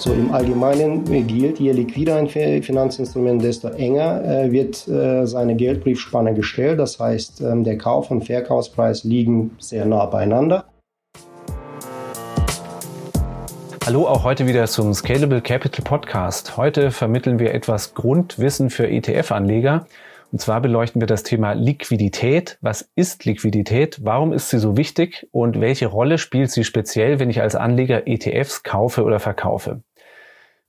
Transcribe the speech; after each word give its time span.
So 0.00 0.14
im 0.14 0.32
Allgemeinen 0.32 1.04
gilt, 1.26 1.60
je 1.60 1.72
liquider 1.72 2.16
ein 2.16 2.26
Finanzinstrument, 2.26 3.44
desto 3.44 3.68
enger 3.68 4.24
äh, 4.24 4.50
wird 4.50 4.88
äh, 4.88 5.26
seine 5.26 5.54
Geldbriefspanne 5.56 6.32
gestellt. 6.32 6.80
Das 6.80 6.98
heißt, 6.98 7.42
ähm, 7.42 7.64
der 7.64 7.76
Kauf- 7.76 8.10
und 8.10 8.24
Verkaufspreis 8.24 9.04
liegen 9.04 9.50
sehr 9.58 9.84
nah 9.84 10.06
beieinander. 10.06 10.64
Hallo 13.84 14.06
auch 14.06 14.24
heute 14.24 14.46
wieder 14.46 14.66
zum 14.68 14.94
Scalable 14.94 15.42
Capital 15.42 15.84
Podcast. 15.84 16.56
Heute 16.56 16.92
vermitteln 16.92 17.38
wir 17.38 17.52
etwas 17.52 17.92
Grundwissen 17.92 18.70
für 18.70 18.88
ETF-Anleger. 18.88 19.86
Und 20.32 20.40
zwar 20.40 20.62
beleuchten 20.62 21.02
wir 21.02 21.08
das 21.08 21.24
Thema 21.24 21.52
Liquidität. 21.52 22.56
Was 22.62 22.88
ist 22.94 23.26
Liquidität? 23.26 23.98
Warum 24.02 24.32
ist 24.32 24.48
sie 24.48 24.60
so 24.60 24.78
wichtig? 24.78 25.28
Und 25.32 25.60
welche 25.60 25.88
Rolle 25.88 26.16
spielt 26.16 26.50
sie 26.50 26.64
speziell, 26.64 27.18
wenn 27.18 27.28
ich 27.28 27.42
als 27.42 27.54
Anleger 27.54 28.06
ETFs 28.06 28.62
kaufe 28.62 29.02
oder 29.02 29.18
verkaufe? 29.18 29.82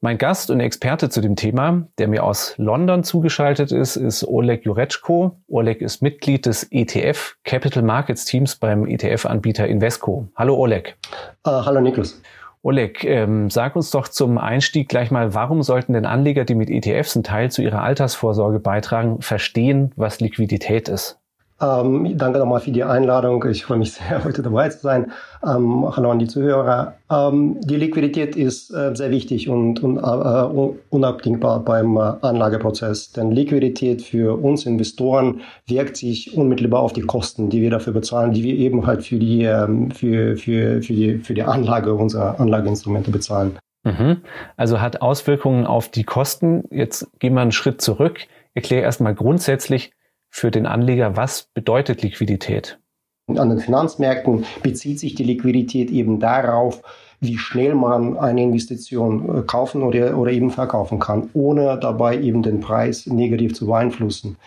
Mein 0.03 0.17
Gast 0.17 0.49
und 0.49 0.59
Experte 0.61 1.09
zu 1.09 1.21
dem 1.21 1.35
Thema, 1.35 1.85
der 1.99 2.07
mir 2.07 2.23
aus 2.23 2.55
London 2.57 3.03
zugeschaltet 3.03 3.71
ist, 3.71 3.97
ist 3.97 4.23
Oleg 4.23 4.65
Jureczko. 4.65 5.37
Oleg 5.47 5.79
ist 5.79 6.01
Mitglied 6.01 6.47
des 6.47 6.63
ETF 6.71 7.35
Capital 7.43 7.83
Markets 7.83 8.25
Teams 8.25 8.55
beim 8.55 8.87
ETF-Anbieter 8.87 9.67
Invesco. 9.67 10.27
Hallo 10.35 10.55
Oleg. 10.55 10.97
Uh, 11.45 11.63
hallo 11.63 11.81
Niklas. 11.81 12.19
Oleg, 12.63 13.03
ähm, 13.03 13.51
sag 13.51 13.75
uns 13.75 13.91
doch 13.91 14.07
zum 14.07 14.39
Einstieg 14.39 14.89
gleich 14.89 15.11
mal, 15.11 15.35
warum 15.35 15.61
sollten 15.61 15.93
denn 15.93 16.07
Anleger, 16.07 16.45
die 16.45 16.55
mit 16.55 16.71
ETFs 16.71 17.15
einen 17.15 17.23
Teil 17.23 17.51
zu 17.51 17.61
ihrer 17.61 17.83
Altersvorsorge 17.83 18.59
beitragen, 18.59 19.21
verstehen, 19.21 19.91
was 19.97 20.19
Liquidität 20.19 20.89
ist? 20.89 21.20
Ähm, 21.61 22.17
danke 22.17 22.39
nochmal 22.39 22.59
für 22.59 22.71
die 22.71 22.83
Einladung. 22.83 23.45
Ich 23.49 23.65
freue 23.65 23.77
mich 23.77 23.93
sehr, 23.93 24.23
heute 24.23 24.41
dabei 24.41 24.69
zu 24.69 24.79
sein. 24.79 25.11
Ähm, 25.43 25.85
hallo 25.95 26.09
an 26.09 26.17
die 26.17 26.27
Zuhörer. 26.27 26.95
Ähm, 27.11 27.57
die 27.61 27.75
Liquidität 27.75 28.35
ist 28.35 28.73
äh, 28.73 28.95
sehr 28.95 29.11
wichtig 29.11 29.47
und, 29.47 29.83
und 29.83 29.97
äh, 29.97 30.75
unabdingbar 30.89 31.59
beim 31.59 31.97
äh, 31.97 32.13
Anlageprozess. 32.21 33.11
Denn 33.11 33.31
Liquidität 33.31 34.01
für 34.01 34.41
uns 34.41 34.65
Investoren 34.65 35.41
wirkt 35.67 35.97
sich 35.97 36.35
unmittelbar 36.35 36.81
auf 36.81 36.93
die 36.93 37.01
Kosten, 37.01 37.49
die 37.49 37.61
wir 37.61 37.69
dafür 37.69 37.93
bezahlen, 37.93 38.33
die 38.33 38.43
wir 38.43 38.55
eben 38.55 38.87
halt 38.87 39.03
für 39.03 39.17
die, 39.17 39.43
ähm, 39.43 39.91
für, 39.91 40.37
für, 40.37 40.81
für 40.81 40.93
die, 40.93 41.17
für 41.19 41.35
die 41.35 41.43
Anlage 41.43 41.93
unserer 41.93 42.39
Anlageinstrumente 42.39 43.11
bezahlen. 43.11 43.57
Mhm. 43.83 44.21
Also 44.57 44.81
hat 44.81 45.01
Auswirkungen 45.01 45.67
auf 45.67 45.89
die 45.89 46.03
Kosten. 46.03 46.63
Jetzt 46.71 47.07
gehen 47.19 47.35
wir 47.35 47.41
einen 47.41 47.51
Schritt 47.51 47.81
zurück. 47.81 48.21
Erkläre 48.53 48.83
erstmal 48.83 49.15
grundsätzlich, 49.15 49.91
für 50.31 50.49
den 50.49 50.65
Anleger, 50.65 51.15
was 51.15 51.43
bedeutet 51.53 52.01
Liquidität? 52.01 52.79
An 53.27 53.49
den 53.49 53.59
Finanzmärkten 53.59 54.45
bezieht 54.63 54.99
sich 54.99 55.13
die 55.13 55.23
Liquidität 55.23 55.91
eben 55.91 56.19
darauf, 56.19 56.81
wie 57.19 57.37
schnell 57.37 57.75
man 57.75 58.17
eine 58.17 58.41
Investition 58.41 59.37
äh, 59.37 59.41
kaufen 59.43 59.83
oder, 59.83 60.17
oder 60.17 60.31
eben 60.31 60.49
verkaufen 60.49 60.97
kann, 60.97 61.29
ohne 61.33 61.77
dabei 61.79 62.19
eben 62.19 62.41
den 62.41 62.61
Preis 62.61 63.05
negativ 63.05 63.53
zu 63.53 63.67
beeinflussen. 63.67 64.37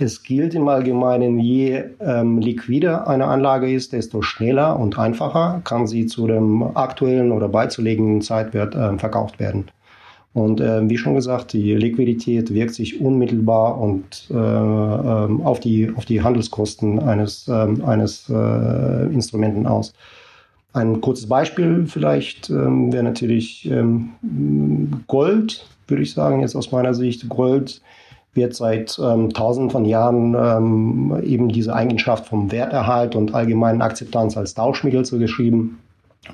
Es 0.00 0.22
gilt 0.22 0.54
im 0.54 0.68
Allgemeinen, 0.68 1.40
je 1.40 1.84
ähm, 2.00 2.38
liquider 2.38 3.08
eine 3.08 3.24
Anlage 3.24 3.72
ist, 3.72 3.92
desto 3.92 4.22
schneller 4.22 4.78
und 4.78 4.98
einfacher 4.98 5.60
kann 5.64 5.88
sie 5.88 6.06
zu 6.06 6.28
dem 6.28 6.62
aktuellen 6.76 7.32
oder 7.32 7.48
beizulegenden 7.48 8.22
Zeitwert 8.22 8.76
äh, 8.76 8.96
verkauft 8.98 9.40
werden. 9.40 9.70
Und 10.38 10.60
äh, 10.60 10.88
wie 10.88 10.96
schon 10.96 11.16
gesagt, 11.16 11.52
die 11.52 11.74
Liquidität 11.74 12.54
wirkt 12.54 12.72
sich 12.72 13.00
unmittelbar 13.00 13.80
und 13.80 14.28
äh, 14.30 14.34
ähm, 14.34 15.40
auf, 15.42 15.58
die, 15.58 15.92
auf 15.96 16.04
die 16.04 16.22
Handelskosten 16.22 17.00
eines, 17.00 17.48
äh, 17.48 17.52
eines 17.52 18.28
Instrumenten 18.28 19.66
aus. 19.66 19.94
Ein 20.72 21.00
kurzes 21.00 21.28
Beispiel 21.28 21.86
vielleicht 21.88 22.50
ähm, 22.50 22.92
wäre 22.92 23.02
natürlich 23.02 23.68
ähm, 23.68 24.10
Gold, 25.08 25.66
würde 25.88 26.04
ich 26.04 26.12
sagen, 26.12 26.40
jetzt 26.40 26.54
aus 26.54 26.70
meiner 26.70 26.94
Sicht. 26.94 27.28
Gold 27.28 27.80
wird 28.34 28.54
seit 28.54 28.96
ähm, 29.02 29.30
tausenden 29.30 29.70
von 29.70 29.84
Jahren 29.86 30.36
ähm, 30.38 31.20
eben 31.24 31.48
diese 31.48 31.74
Eigenschaft 31.74 32.26
vom 32.26 32.52
Werterhalt 32.52 33.16
und 33.16 33.34
allgemeinen 33.34 33.82
Akzeptanz 33.82 34.36
als 34.36 34.54
Tauschmittel 34.54 35.04
zugeschrieben. 35.04 35.78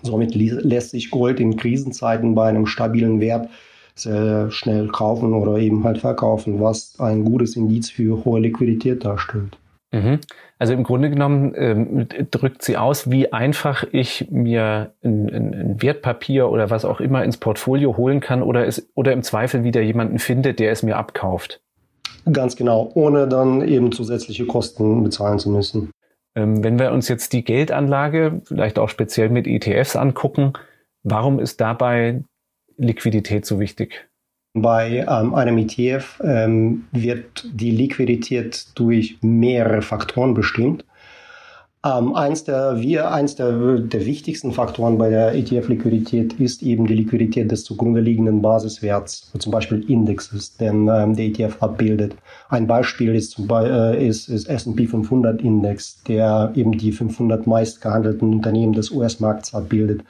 Somit 0.03 0.35
lässt 0.35 0.91
sich 0.91 1.11
Gold 1.11 1.41
in 1.41 1.57
Krisenzeiten 1.57 2.35
bei 2.35 2.49
einem 2.49 2.67
stabilen 2.67 3.21
Wert 3.21 3.49
sehr 3.95 4.51
schnell 4.51 4.89
kaufen 4.89 5.35
oder 5.35 5.57
eben 5.57 5.85
halt 5.85 5.99
verkaufen, 5.99 6.61
was 6.61 6.99
ein 6.99 7.25
gutes 7.25 7.57
Indiz 7.57 7.91
für 7.91 8.25
hohe 8.25 8.41
Liquidität 8.41 9.05
darstellt. 9.05 9.57
Mhm. 9.93 10.19
Also 10.59 10.73
im 10.73 10.83
Grunde 10.83 11.11
genommen 11.11 11.53
ähm, 11.57 12.09
drückt 12.31 12.63
sie 12.63 12.77
aus, 12.77 13.11
wie 13.11 13.33
einfach 13.33 13.85
ich 13.93 14.29
mir 14.31 14.93
ein, 15.05 15.29
ein, 15.29 15.55
ein, 15.55 15.83
Wertpapier 15.83 16.51
oder 16.51 16.71
was 16.71 16.85
auch 16.85 17.01
immer 17.01 17.23
ins 17.23 17.37
Portfolio 17.37 17.97
holen 17.97 18.21
kann 18.21 18.43
oder, 18.43 18.67
es, 18.67 18.89
oder 18.95 19.13
im 19.13 19.23
Zweifel 19.23 19.63
wieder 19.63 19.83
jemanden 19.83 20.19
findet, 20.19 20.59
der 20.59 20.73
es 20.73 20.83
mir 20.83 20.97
abkauft. 20.97 21.61
Ganz 22.33 22.57
genau, 22.57 22.91
ohne 22.95 23.29
dann 23.29 23.67
eben 23.67 23.93
zusätzliche 23.93 24.47
Kosten 24.47 25.05
bezahlen 25.05 25.39
zu 25.39 25.51
müssen. 25.51 25.91
Ähm, 26.35 26.65
wenn 26.65 26.79
wir 26.79 26.91
uns 26.93 27.09
jetzt 27.09 27.33
die 27.33 27.45
Geldanlage, 27.45 28.41
vielleicht 28.45 28.79
auch 28.79 28.89
speziell 28.89 29.29
mit 29.29 29.47
ETFs 29.47 29.95
angucken, 29.95 30.55
warum 31.03 31.39
ist 31.39 31.61
dabei 31.61 32.23
Liquidität 32.77 33.47
so 33.47 33.61
wichtig? 33.61 34.09
Bei 34.55 35.05
ähm, 35.09 35.35
einem 35.35 35.59
ETF 35.59 36.21
ähm, 36.23 36.85
wird 36.93 37.45
die 37.53 37.73
Liquidität 37.73 38.67
durch 38.77 39.19
mehrere 39.21 39.83
Faktoren 39.83 40.35
bestimmt. 40.35 40.85
Ähm, 41.85 42.15
eins 42.15 42.45
der, 42.45 42.81
wir, 42.81 43.11
eins 43.11 43.35
der, 43.35 43.79
der 43.79 44.07
wichtigsten 44.07 44.53
Faktoren 44.53 44.97
bei 44.97 45.11
der 45.11 45.35
ETF-Liquidität 45.35 46.33
ist 46.41 46.63
eben 46.63 46.87
die 46.87 46.95
Liquidität 46.95 47.51
des 47.51 47.65
zugrunde 47.65 48.01
liegenden 48.01 48.41
Basiswerts, 48.41 49.31
zum 49.39 49.53
Beispiel 49.53 49.85
Indexes, 49.91 50.57
den 50.57 50.89
ähm, 50.89 51.15
der 51.15 51.27
ETF 51.27 51.57
abbildet. 51.61 52.17
Ein 52.49 52.67
Beispiel 52.67 53.15
ist, 53.15 53.39
äh, 53.39 54.07
ist, 54.07 54.29
ist 54.29 54.49
S&P 54.49 54.87
500 54.87 55.43
Index, 55.43 56.03
der 56.05 56.53
eben 56.55 56.73
die 56.73 56.93
500 56.93 57.47
meistgehandelten 57.47 58.33
Unternehmen 58.33 58.73
des 58.73 58.91
US-Markts 58.91 59.55
abbildet. 59.55 60.05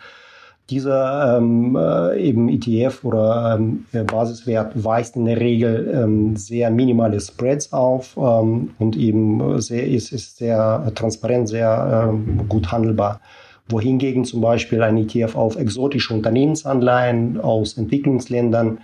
Dieser 0.71 1.37
ähm, 1.37 1.77
äh, 1.77 2.19
eben 2.19 2.49
ETF 2.49 3.05
oder 3.05 3.59
ähm, 3.59 3.85
Basiswert 4.07 4.83
weist 4.83 5.15
in 5.15 5.27
der 5.27 5.39
Regel 5.39 5.93
ähm, 5.95 6.37
sehr 6.37 6.71
minimale 6.71 7.21
Spreads 7.21 7.71
auf 7.75 8.17
ähm, 8.17 8.71
und 8.79 8.97
eben 8.97 9.61
sehr, 9.61 9.87
ist, 9.87 10.11
ist 10.13 10.39
sehr 10.39 10.91
transparent, 10.95 11.51
sehr 11.51 12.09
ähm, 12.09 12.49
gut 12.49 12.73
handelbar. 12.73 13.21
Wohingegen 13.69 14.25
zum 14.25 14.41
Beispiel 14.41 14.83
ein 14.83 14.97
ETF 14.97 15.37
auf 15.37 15.57
exotische 15.57 16.15
Unternehmensanleihen 16.15 17.41
aus 17.41 17.77
Entwicklungsländern 17.77 18.79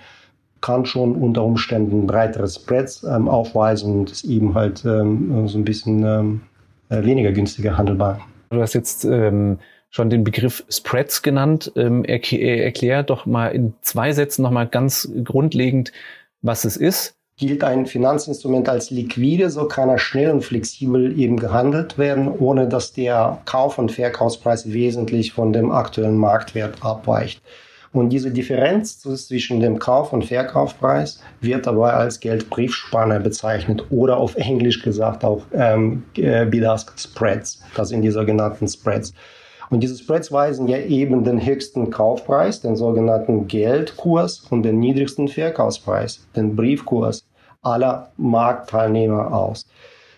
kann 0.61 0.85
schon 0.85 1.15
unter 1.15 1.43
Umständen 1.43 2.07
breitere 2.07 2.47
Spreads 2.47 3.05
ähm, 3.05 3.27
aufweisen 3.27 4.01
und 4.01 4.11
ist 4.11 4.25
eben 4.25 4.55
halt 4.55 4.79
so 4.79 4.89
ein 4.91 5.65
bisschen 5.65 6.05
äh, 6.91 7.05
weniger 7.05 7.33
günstiger 7.33 7.79
handelbar. 7.79 8.21
Du 8.51 8.61
hast 8.61 8.75
jetzt 8.75 9.07
schon 9.91 10.09
den 10.09 10.25
Begriff 10.25 10.65
Spreads 10.69 11.23
genannt. 11.23 11.73
Ähm, 11.77 12.05
erklär, 12.05 12.65
erklär 12.65 13.03
doch 13.03 13.27
mal 13.27 13.49
in 13.49 13.75
zwei 13.83 14.13
Sätzen 14.13 14.43
nochmal 14.43 14.69
ganz 14.69 15.11
grundlegend, 15.25 15.93
was 16.43 16.65
es 16.65 16.77
ist. 16.77 17.15
Gilt 17.37 17.65
ein 17.65 17.87
Finanzinstrument 17.87 18.69
als 18.69 18.91
liquide, 18.91 19.49
so 19.49 19.67
kann 19.67 19.89
er 19.89 19.99
schnell 19.99 20.31
und 20.31 20.45
flexibel 20.45 21.19
eben 21.19 21.39
gehandelt 21.39 21.97
werden, 21.97 22.29
ohne 22.29 22.69
dass 22.69 22.93
der 22.93 23.41
Kauf- 23.47 23.79
und 23.79 23.93
Verkaufspreis 23.93 24.73
wesentlich 24.73 25.33
von 25.33 25.53
dem 25.53 25.73
aktuellen 25.73 26.19
Marktwert 26.19 26.85
abweicht. 26.85 27.41
Und 27.93 28.11
diese 28.11 28.31
Differenz 28.31 29.01
zwischen 29.01 29.59
dem 29.59 29.79
Kauf- 29.79 30.13
und 30.13 30.27
Verkaufspreis 30.27 31.21
wird 31.41 31.67
dabei 31.67 31.95
als 31.95 32.21
Geldbriefspanne 32.21 33.19
bezeichnet 33.19 33.85
oder 33.91 34.19
auf 34.19 34.37
Englisch 34.37 34.83
gesagt 34.83 35.25
auch 35.25 35.43
ähm, 35.53 36.05
äh, 36.17 36.45
Bid-Ask 36.45 36.93
Spreads. 36.97 37.63
Das 37.75 37.89
sind 37.89 38.03
die 38.03 38.11
sogenannten 38.11 38.69
Spreads. 38.69 39.13
Und 39.71 39.83
diese 39.85 39.97
Spreads 39.97 40.33
weisen 40.33 40.67
ja 40.67 40.79
eben 40.79 41.23
den 41.23 41.45
höchsten 41.45 41.91
Kaufpreis, 41.91 42.61
den 42.61 42.77
sogenannten 42.77 43.47
Geldkurs 43.47 44.47
und 44.51 44.65
den 44.65 44.81
niedrigsten 44.81 45.29
Verkaufspreis, 45.29 46.27
den 46.35 46.57
Briefkurs 46.57 47.25
aller 47.63 48.11
Marktteilnehmer 48.17 49.33
aus. 49.33 49.67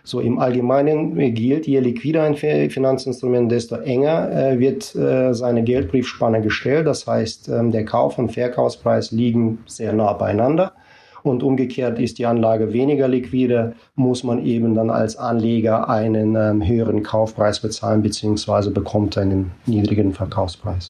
So 0.05 0.21
im 0.21 0.38
Allgemeinen 0.41 1.17
gilt, 1.35 1.67
je 1.67 1.79
liquider 1.79 2.25
ein 2.25 2.35
Finanzinstrument, 2.35 3.53
desto 3.53 3.76
enger 3.76 4.32
äh, 4.32 4.59
wird 4.59 4.97
äh, 4.97 5.32
seine 5.32 5.62
Geldbriefspanne 5.62 6.41
gestellt. 6.41 6.88
Das 6.88 7.06
heißt, 7.06 7.49
ähm, 7.49 7.71
der 7.71 7.85
Kauf- 7.85 8.19
und 8.19 8.32
Verkaufspreis 8.32 9.12
liegen 9.12 9.59
sehr 9.67 9.93
nah 9.93 10.12
beieinander 10.15 10.73
und 11.23 11.43
umgekehrt 11.43 11.99
ist 11.99 12.19
die 12.19 12.27
Anlage 12.27 12.73
weniger 12.73 13.09
liquide, 13.09 13.75
muss 13.95 14.25
man 14.25 14.45
eben 14.45 14.75
dann 14.75 14.91
als 14.91 15.17
Anleger 15.17 15.89
einen 15.89 16.37
ähm, 16.37 16.67
höheren 16.67 17.03
Kaufpreis 17.03 17.61
bezahlen 17.61 18.03
beziehungsweise 18.03 18.71
bekommt 18.71 19.17
einen 19.19 19.53
niedrigen 19.67 20.13
Verkaufspreis. 20.13 20.89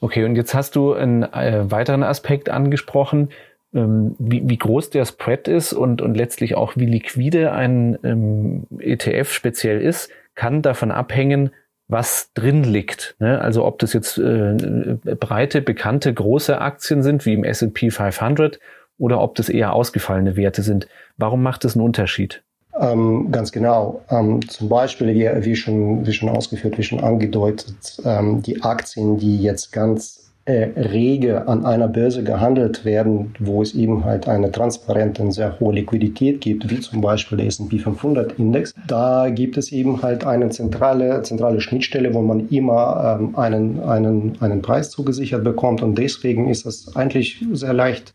Okay, 0.00 0.24
und 0.24 0.36
jetzt 0.36 0.54
hast 0.54 0.76
du 0.76 0.92
einen 0.92 1.22
äh, 1.22 1.70
weiteren 1.70 2.02
Aspekt 2.02 2.48
angesprochen, 2.48 3.28
ähm, 3.74 4.14
wie, 4.18 4.42
wie 4.48 4.58
groß 4.58 4.90
der 4.90 5.04
Spread 5.04 5.48
ist 5.48 5.72
und, 5.72 6.02
und 6.02 6.14
letztlich 6.14 6.56
auch 6.56 6.76
wie 6.76 6.86
liquide 6.86 7.52
ein 7.52 7.98
ähm, 8.02 8.66
ETF 8.78 9.32
speziell 9.32 9.80
ist, 9.80 10.10
kann 10.34 10.62
davon 10.62 10.90
abhängen, 10.90 11.50
was 11.88 12.32
drin 12.34 12.64
liegt. 12.64 13.16
Ne? 13.18 13.40
Also 13.40 13.64
ob 13.64 13.78
das 13.78 13.92
jetzt 13.92 14.18
äh, 14.18 14.96
breite, 15.18 15.60
bekannte, 15.60 16.12
große 16.12 16.60
Aktien 16.60 17.02
sind, 17.02 17.26
wie 17.26 17.34
im 17.34 17.44
S&P 17.44 17.90
500, 17.90 18.58
oder 19.02 19.20
ob 19.20 19.34
das 19.34 19.48
eher 19.48 19.72
ausgefallene 19.72 20.36
Werte 20.36 20.62
sind. 20.62 20.86
Warum 21.16 21.42
macht 21.42 21.64
das 21.64 21.74
einen 21.74 21.84
Unterschied? 21.84 22.44
Ähm, 22.80 23.32
ganz 23.32 23.50
genau. 23.50 24.00
Ähm, 24.08 24.48
zum 24.48 24.68
Beispiel, 24.68 25.08
wie, 25.08 25.44
wie, 25.44 25.56
schon, 25.56 26.06
wie 26.06 26.12
schon 26.12 26.28
ausgeführt, 26.28 26.78
wie 26.78 26.84
schon 26.84 27.00
angedeutet, 27.00 28.00
ähm, 28.04 28.42
die 28.42 28.62
Aktien, 28.62 29.18
die 29.18 29.42
jetzt 29.42 29.72
ganz 29.72 30.30
äh, 30.44 30.68
rege 30.76 31.48
an 31.48 31.66
einer 31.66 31.88
Börse 31.88 32.22
gehandelt 32.22 32.84
werden, 32.84 33.34
wo 33.40 33.60
es 33.60 33.74
eben 33.74 34.04
halt 34.04 34.28
eine 34.28 34.52
transparente 34.52 35.20
und 35.22 35.32
sehr 35.32 35.58
hohe 35.58 35.74
Liquidität 35.74 36.40
gibt, 36.40 36.70
wie 36.70 36.78
zum 36.78 37.00
Beispiel 37.00 37.38
der 37.38 37.48
S&P 37.48 37.78
500 37.78 38.38
Index, 38.38 38.72
da 38.86 39.30
gibt 39.30 39.56
es 39.56 39.72
eben 39.72 40.00
halt 40.02 40.24
eine 40.24 40.48
zentrale, 40.50 41.22
zentrale 41.22 41.60
Schnittstelle, 41.60 42.14
wo 42.14 42.22
man 42.22 42.48
immer 42.50 43.18
ähm, 43.20 43.36
einen, 43.36 43.80
einen, 43.80 44.36
einen 44.40 44.62
Preis 44.62 44.90
zugesichert 44.90 45.42
bekommt 45.42 45.82
und 45.82 45.98
deswegen 45.98 46.48
ist 46.48 46.66
das 46.66 46.94
eigentlich 46.94 47.44
sehr 47.52 47.72
leicht 47.72 48.14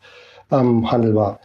ähm, 0.51 0.91
handelbar. 0.91 1.39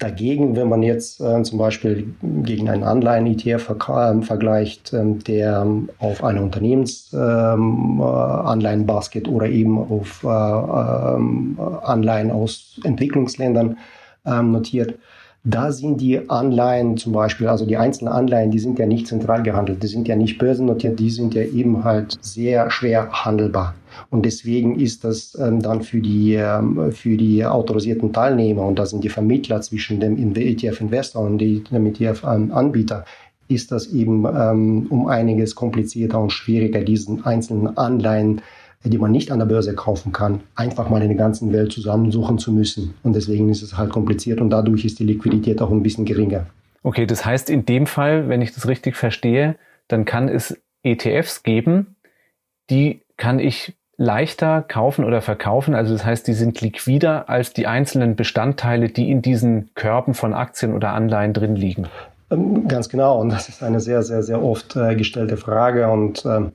Dagegen, 0.00 0.56
wenn 0.56 0.68
man 0.70 0.82
jetzt 0.82 1.20
äh, 1.20 1.42
zum 1.42 1.58
Beispiel 1.58 2.14
gegen 2.22 2.70
einen 2.70 2.84
Anleihen-ETF 2.84 3.62
ver 3.62 4.16
äh, 4.16 4.22
vergleicht, 4.22 4.94
äh, 4.94 5.04
der 5.04 5.66
auf 5.98 6.24
eine 6.24 6.42
Unternehmensanleihenbasket 6.42 9.28
ähm, 9.28 9.32
äh, 9.32 9.36
oder 9.36 9.46
eben 9.46 9.76
auf 9.76 10.24
äh, 10.24 10.28
ähm, 10.28 11.58
Anleihen 11.82 12.30
aus 12.30 12.80
Entwicklungsländern 12.82 13.76
ähm, 14.24 14.52
notiert, 14.52 14.94
da 15.42 15.72
sind 15.72 16.00
die 16.00 16.28
Anleihen 16.28 16.98
zum 16.98 17.12
Beispiel, 17.12 17.48
also 17.48 17.64
die 17.64 17.78
einzelnen 17.78 18.12
Anleihen, 18.12 18.50
die 18.50 18.58
sind 18.58 18.78
ja 18.78 18.86
nicht 18.86 19.06
zentral 19.06 19.42
gehandelt, 19.42 19.82
die 19.82 19.86
sind 19.86 20.06
ja 20.06 20.14
nicht 20.14 20.38
börsennotiert, 20.38 20.98
die 20.98 21.10
sind 21.10 21.34
ja 21.34 21.42
eben 21.42 21.82
halt 21.82 22.18
sehr 22.20 22.70
schwer 22.70 23.10
handelbar. 23.10 23.74
Und 24.10 24.26
deswegen 24.26 24.78
ist 24.78 25.04
das 25.04 25.36
ähm, 25.40 25.62
dann 25.62 25.82
für 25.82 26.00
die, 26.00 26.34
ähm, 26.34 26.92
für 26.92 27.16
die 27.16 27.44
autorisierten 27.44 28.12
Teilnehmer, 28.12 28.66
und 28.66 28.78
das 28.78 28.90
sind 28.90 29.02
die 29.02 29.08
Vermittler 29.08 29.62
zwischen 29.62 29.98
dem 29.98 30.18
ETF-Investor 30.36 31.22
und 31.22 31.38
dem 31.38 31.86
ETF-Anbieter, 31.86 33.04
ist 33.48 33.72
das 33.72 33.88
eben 33.88 34.26
ähm, 34.26 34.86
um 34.90 35.06
einiges 35.06 35.54
komplizierter 35.54 36.20
und 36.20 36.30
schwieriger, 36.30 36.82
diesen 36.82 37.24
einzelnen 37.24 37.76
Anleihen 37.76 38.42
die 38.88 38.98
man 38.98 39.12
nicht 39.12 39.30
an 39.30 39.38
der 39.38 39.46
Börse 39.46 39.74
kaufen 39.74 40.12
kann, 40.12 40.40
einfach 40.54 40.88
mal 40.88 41.02
in 41.02 41.08
der 41.08 41.16
ganzen 41.16 41.52
Welt 41.52 41.70
zusammensuchen 41.70 42.38
zu 42.38 42.50
müssen. 42.52 42.94
Und 43.02 43.14
deswegen 43.14 43.50
ist 43.50 43.62
es 43.62 43.76
halt 43.76 43.90
kompliziert 43.90 44.40
und 44.40 44.50
dadurch 44.50 44.84
ist 44.84 44.98
die 44.98 45.04
Liquidität 45.04 45.60
auch 45.60 45.70
ein 45.70 45.82
bisschen 45.82 46.06
geringer. 46.06 46.46
Okay, 46.82 47.04
das 47.04 47.24
heißt 47.26 47.50
in 47.50 47.66
dem 47.66 47.86
Fall, 47.86 48.28
wenn 48.30 48.40
ich 48.40 48.54
das 48.54 48.66
richtig 48.66 48.96
verstehe, 48.96 49.56
dann 49.88 50.06
kann 50.06 50.28
es 50.28 50.58
ETFs 50.82 51.42
geben, 51.42 51.96
die 52.70 53.02
kann 53.18 53.38
ich 53.38 53.74
leichter 53.98 54.62
kaufen 54.62 55.04
oder 55.04 55.20
verkaufen. 55.20 55.74
Also 55.74 55.92
das 55.92 56.06
heißt, 56.06 56.26
die 56.26 56.32
sind 56.32 56.62
liquider 56.62 57.28
als 57.28 57.52
die 57.52 57.66
einzelnen 57.66 58.16
Bestandteile, 58.16 58.88
die 58.88 59.10
in 59.10 59.20
diesen 59.20 59.74
Körben 59.74 60.14
von 60.14 60.32
Aktien 60.32 60.72
oder 60.72 60.94
Anleihen 60.94 61.34
drin 61.34 61.54
liegen. 61.54 61.86
Ähm, 62.30 62.66
ganz 62.66 62.88
genau. 62.88 63.20
Und 63.20 63.28
das 63.28 63.50
ist 63.50 63.62
eine 63.62 63.78
sehr, 63.78 64.02
sehr, 64.02 64.22
sehr 64.22 64.42
oft 64.42 64.74
äh, 64.74 64.94
gestellte 64.94 65.36
Frage. 65.36 65.90
Und 65.90 66.24
ähm, 66.24 66.52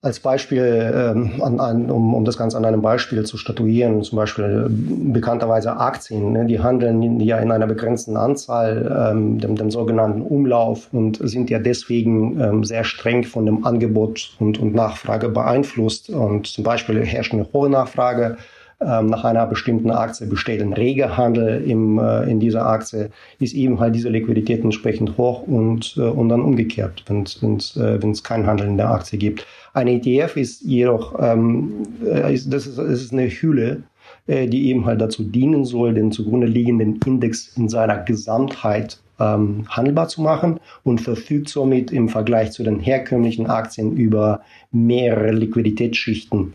als 0.00 0.20
Beispiel, 0.20 0.92
ähm, 0.94 1.42
an, 1.42 1.58
an, 1.58 1.90
um, 1.90 2.14
um 2.14 2.24
das 2.24 2.38
Ganze 2.38 2.56
an 2.56 2.64
einem 2.64 2.82
Beispiel 2.82 3.24
zu 3.24 3.36
statuieren, 3.36 4.00
zum 4.04 4.16
Beispiel 4.16 4.66
äh, 4.66 5.12
bekannterweise 5.12 5.76
Aktien, 5.76 6.32
ne, 6.32 6.46
die 6.46 6.60
handeln 6.60 7.18
ja 7.18 7.38
in 7.38 7.50
einer 7.50 7.66
begrenzten 7.66 8.16
Anzahl, 8.16 9.10
ähm, 9.10 9.40
dem, 9.40 9.56
dem 9.56 9.72
sogenannten 9.72 10.22
Umlauf 10.22 10.88
und 10.92 11.18
sind 11.20 11.50
ja 11.50 11.58
deswegen 11.58 12.40
ähm, 12.40 12.62
sehr 12.62 12.84
streng 12.84 13.24
von 13.24 13.44
dem 13.44 13.66
Angebot 13.66 14.36
und, 14.38 14.58
und 14.58 14.72
Nachfrage 14.72 15.30
beeinflusst. 15.30 16.10
Und 16.10 16.46
zum 16.46 16.62
Beispiel 16.62 17.04
herrscht 17.04 17.34
eine 17.34 17.48
hohe 17.52 17.68
Nachfrage 17.68 18.36
nach 18.80 19.24
einer 19.24 19.46
bestimmten 19.46 19.90
Aktie 19.90 20.26
besteht 20.26 20.62
ein 20.62 20.72
reger 20.72 21.16
Handel 21.16 21.64
im, 21.64 21.98
äh, 21.98 22.30
in 22.30 22.38
dieser 22.38 22.66
Aktie, 22.66 23.10
ist 23.40 23.54
eben 23.54 23.80
halt 23.80 23.94
diese 23.94 24.08
Liquidität 24.08 24.62
entsprechend 24.62 25.18
hoch 25.18 25.42
und, 25.42 25.96
äh, 25.96 26.02
und 26.02 26.28
dann 26.28 26.40
umgekehrt, 26.40 27.04
wenn 27.08 27.24
es 27.24 27.76
äh, 27.76 27.98
keinen 28.22 28.46
Handel 28.46 28.68
in 28.68 28.76
der 28.76 28.90
Aktie 28.90 29.18
gibt. 29.18 29.46
Ein 29.74 29.88
ETF 29.88 30.36
ist 30.36 30.62
jedoch, 30.62 31.18
ähm, 31.20 31.82
äh, 32.04 32.32
ist, 32.32 32.52
das, 32.52 32.66
ist, 32.66 32.78
das 32.78 33.02
ist 33.02 33.12
eine 33.12 33.28
Hülle, 33.28 33.82
äh, 34.28 34.46
die 34.46 34.68
eben 34.68 34.86
halt 34.86 35.00
dazu 35.00 35.24
dienen 35.24 35.64
soll, 35.64 35.94
den 35.94 36.12
zugrunde 36.12 36.46
liegenden 36.46 37.00
Index 37.04 37.56
in 37.56 37.68
seiner 37.68 37.98
Gesamtheit 37.98 39.00
ähm, 39.18 39.64
handelbar 39.68 40.08
zu 40.08 40.22
machen 40.22 40.60
und 40.84 41.00
verfügt 41.00 41.48
somit 41.48 41.90
im 41.90 42.08
Vergleich 42.08 42.52
zu 42.52 42.62
den 42.62 42.78
herkömmlichen 42.78 43.46
Aktien 43.46 43.96
über 43.96 44.42
mehrere 44.70 45.32
Liquiditätsschichten 45.32 46.54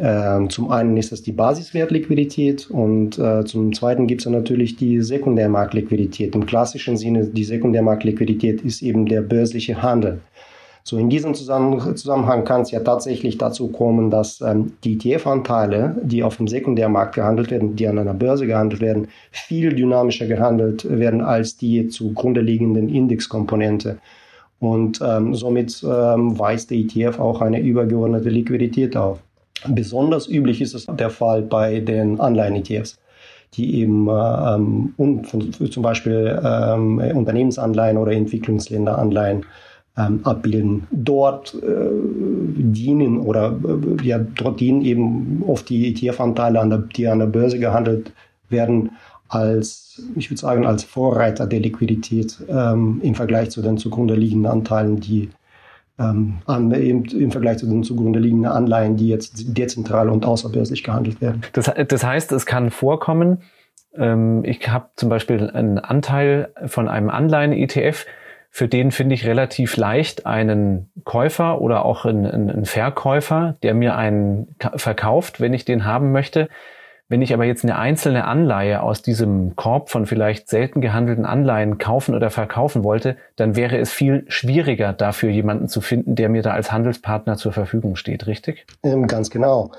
ähm, 0.00 0.50
zum 0.50 0.70
einen 0.70 0.96
ist 0.96 1.12
das 1.12 1.22
die 1.22 1.32
Basiswertliquidität 1.32 2.70
und 2.70 3.18
äh, 3.18 3.44
zum 3.44 3.72
zweiten 3.72 4.06
gibt 4.06 4.22
es 4.22 4.26
natürlich 4.26 4.76
die 4.76 5.00
Sekundärmarktliquidität. 5.00 6.34
Im 6.34 6.46
klassischen 6.46 6.96
Sinne, 6.96 7.26
die 7.26 7.44
Sekundärmarktliquidität 7.44 8.62
ist 8.62 8.82
eben 8.82 9.06
der 9.06 9.22
börsliche 9.22 9.82
Handel. 9.82 10.20
So 10.86 10.98
in 10.98 11.08
diesem 11.08 11.32
Zusammenhang 11.32 12.44
kann 12.44 12.60
es 12.60 12.70
ja 12.70 12.80
tatsächlich 12.80 13.38
dazu 13.38 13.68
kommen, 13.68 14.10
dass 14.10 14.42
ähm, 14.42 14.72
die 14.84 14.94
ETF-Anteile, 14.94 15.96
die 16.02 16.22
auf 16.22 16.36
dem 16.36 16.46
Sekundärmarkt 16.46 17.14
gehandelt 17.14 17.50
werden, 17.50 17.74
die 17.74 17.88
an 17.88 17.98
einer 17.98 18.12
Börse 18.12 18.46
gehandelt 18.46 18.82
werden, 18.82 19.08
viel 19.30 19.74
dynamischer 19.74 20.26
gehandelt 20.26 20.86
werden 20.90 21.22
als 21.22 21.56
die 21.56 21.88
zugrunde 21.88 22.42
liegenden 22.42 22.90
Indexkomponente. 22.90 23.98
Und 24.58 25.00
ähm, 25.02 25.34
somit 25.34 25.82
ähm, 25.82 26.38
weist 26.38 26.70
der 26.70 26.78
ETF 26.78 27.18
auch 27.18 27.40
eine 27.40 27.60
übergeordnete 27.60 28.28
Liquidität 28.28 28.94
auf. 28.94 29.20
Besonders 29.68 30.28
üblich 30.28 30.60
ist 30.60 30.74
es 30.74 30.86
der 30.86 31.10
Fall 31.10 31.42
bei 31.42 31.80
den 31.80 32.20
Anleihen-ETFs, 32.20 32.98
die 33.54 33.80
eben 33.80 34.08
ähm, 34.08 34.94
um, 34.96 35.24
von, 35.24 35.52
zum 35.52 35.82
Beispiel 35.82 36.40
ähm, 36.44 36.98
Unternehmensanleihen 36.98 37.96
oder 37.96 38.12
Entwicklungsländeranleihen 38.12 39.44
ähm, 39.96 40.20
abbilden. 40.24 40.86
Dort 40.90 41.54
äh, 41.54 41.88
dienen 42.56 43.20
oder 43.20 43.56
äh, 43.64 44.06
ja, 44.06 44.18
dort 44.18 44.60
dienen 44.60 44.82
eben 44.82 45.42
oft 45.46 45.68
die 45.68 45.88
ETF-Anteile, 45.88 46.88
die 46.96 47.06
an 47.08 47.20
der 47.20 47.26
Börse 47.26 47.58
gehandelt 47.58 48.12
werden, 48.48 48.90
als, 49.28 50.02
ich 50.16 50.30
würde 50.30 50.40
sagen, 50.40 50.66
als 50.66 50.84
Vorreiter 50.84 51.46
der 51.46 51.60
Liquidität 51.60 52.36
ähm, 52.48 53.00
im 53.02 53.14
Vergleich 53.14 53.50
zu 53.50 53.62
den 53.62 53.78
zugrunde 53.78 54.14
liegenden 54.14 54.50
Anteilen, 54.50 55.00
die 55.00 55.30
ähm, 55.98 56.38
an, 56.46 56.70
im, 56.72 57.04
im, 57.04 57.30
Vergleich 57.30 57.58
zu 57.58 57.66
den 57.66 57.82
zugrunde 57.84 58.18
liegenden 58.18 58.50
Anleihen, 58.50 58.96
die 58.96 59.08
jetzt 59.08 59.56
dezentral 59.56 60.08
und 60.08 60.24
außerbörslich 60.24 60.82
gehandelt 60.82 61.20
werden. 61.20 61.42
Das, 61.52 61.70
das 61.88 62.04
heißt, 62.04 62.32
es 62.32 62.46
kann 62.46 62.70
vorkommen, 62.70 63.42
ähm, 63.96 64.42
ich 64.44 64.68
habe 64.68 64.88
zum 64.96 65.08
Beispiel 65.08 65.50
einen 65.50 65.78
Anteil 65.78 66.52
von 66.66 66.88
einem 66.88 67.10
Anleihen-ETF, 67.10 68.06
für 68.50 68.68
den 68.68 68.92
finde 68.92 69.16
ich 69.16 69.26
relativ 69.26 69.76
leicht 69.76 70.26
einen 70.26 70.88
Käufer 71.02 71.60
oder 71.60 71.84
auch 71.84 72.04
einen 72.04 72.64
Verkäufer, 72.66 73.56
der 73.64 73.74
mir 73.74 73.96
einen 73.96 74.54
verkauft, 74.76 75.40
wenn 75.40 75.52
ich 75.54 75.64
den 75.64 75.84
haben 75.84 76.12
möchte. 76.12 76.48
Wenn 77.08 77.20
ich 77.20 77.34
aber 77.34 77.44
jetzt 77.44 77.64
eine 77.64 77.76
einzelne 77.76 78.24
Anleihe 78.24 78.82
aus 78.82 79.02
diesem 79.02 79.56
Korb 79.56 79.90
von 79.90 80.06
vielleicht 80.06 80.48
selten 80.48 80.80
gehandelten 80.80 81.26
Anleihen 81.26 81.76
kaufen 81.76 82.14
oder 82.14 82.30
verkaufen 82.30 82.82
wollte, 82.82 83.16
dann 83.36 83.56
wäre 83.56 83.76
es 83.76 83.92
viel 83.92 84.24
schwieriger 84.28 84.94
dafür 84.94 85.28
jemanden 85.28 85.68
zu 85.68 85.82
finden, 85.82 86.14
der 86.14 86.30
mir 86.30 86.42
da 86.42 86.52
als 86.52 86.72
Handelspartner 86.72 87.36
zur 87.36 87.52
Verfügung 87.52 87.96
steht, 87.96 88.26
richtig? 88.26 88.66
Ähm, 88.82 89.06
ganz 89.06 89.28
genau. 89.28 89.70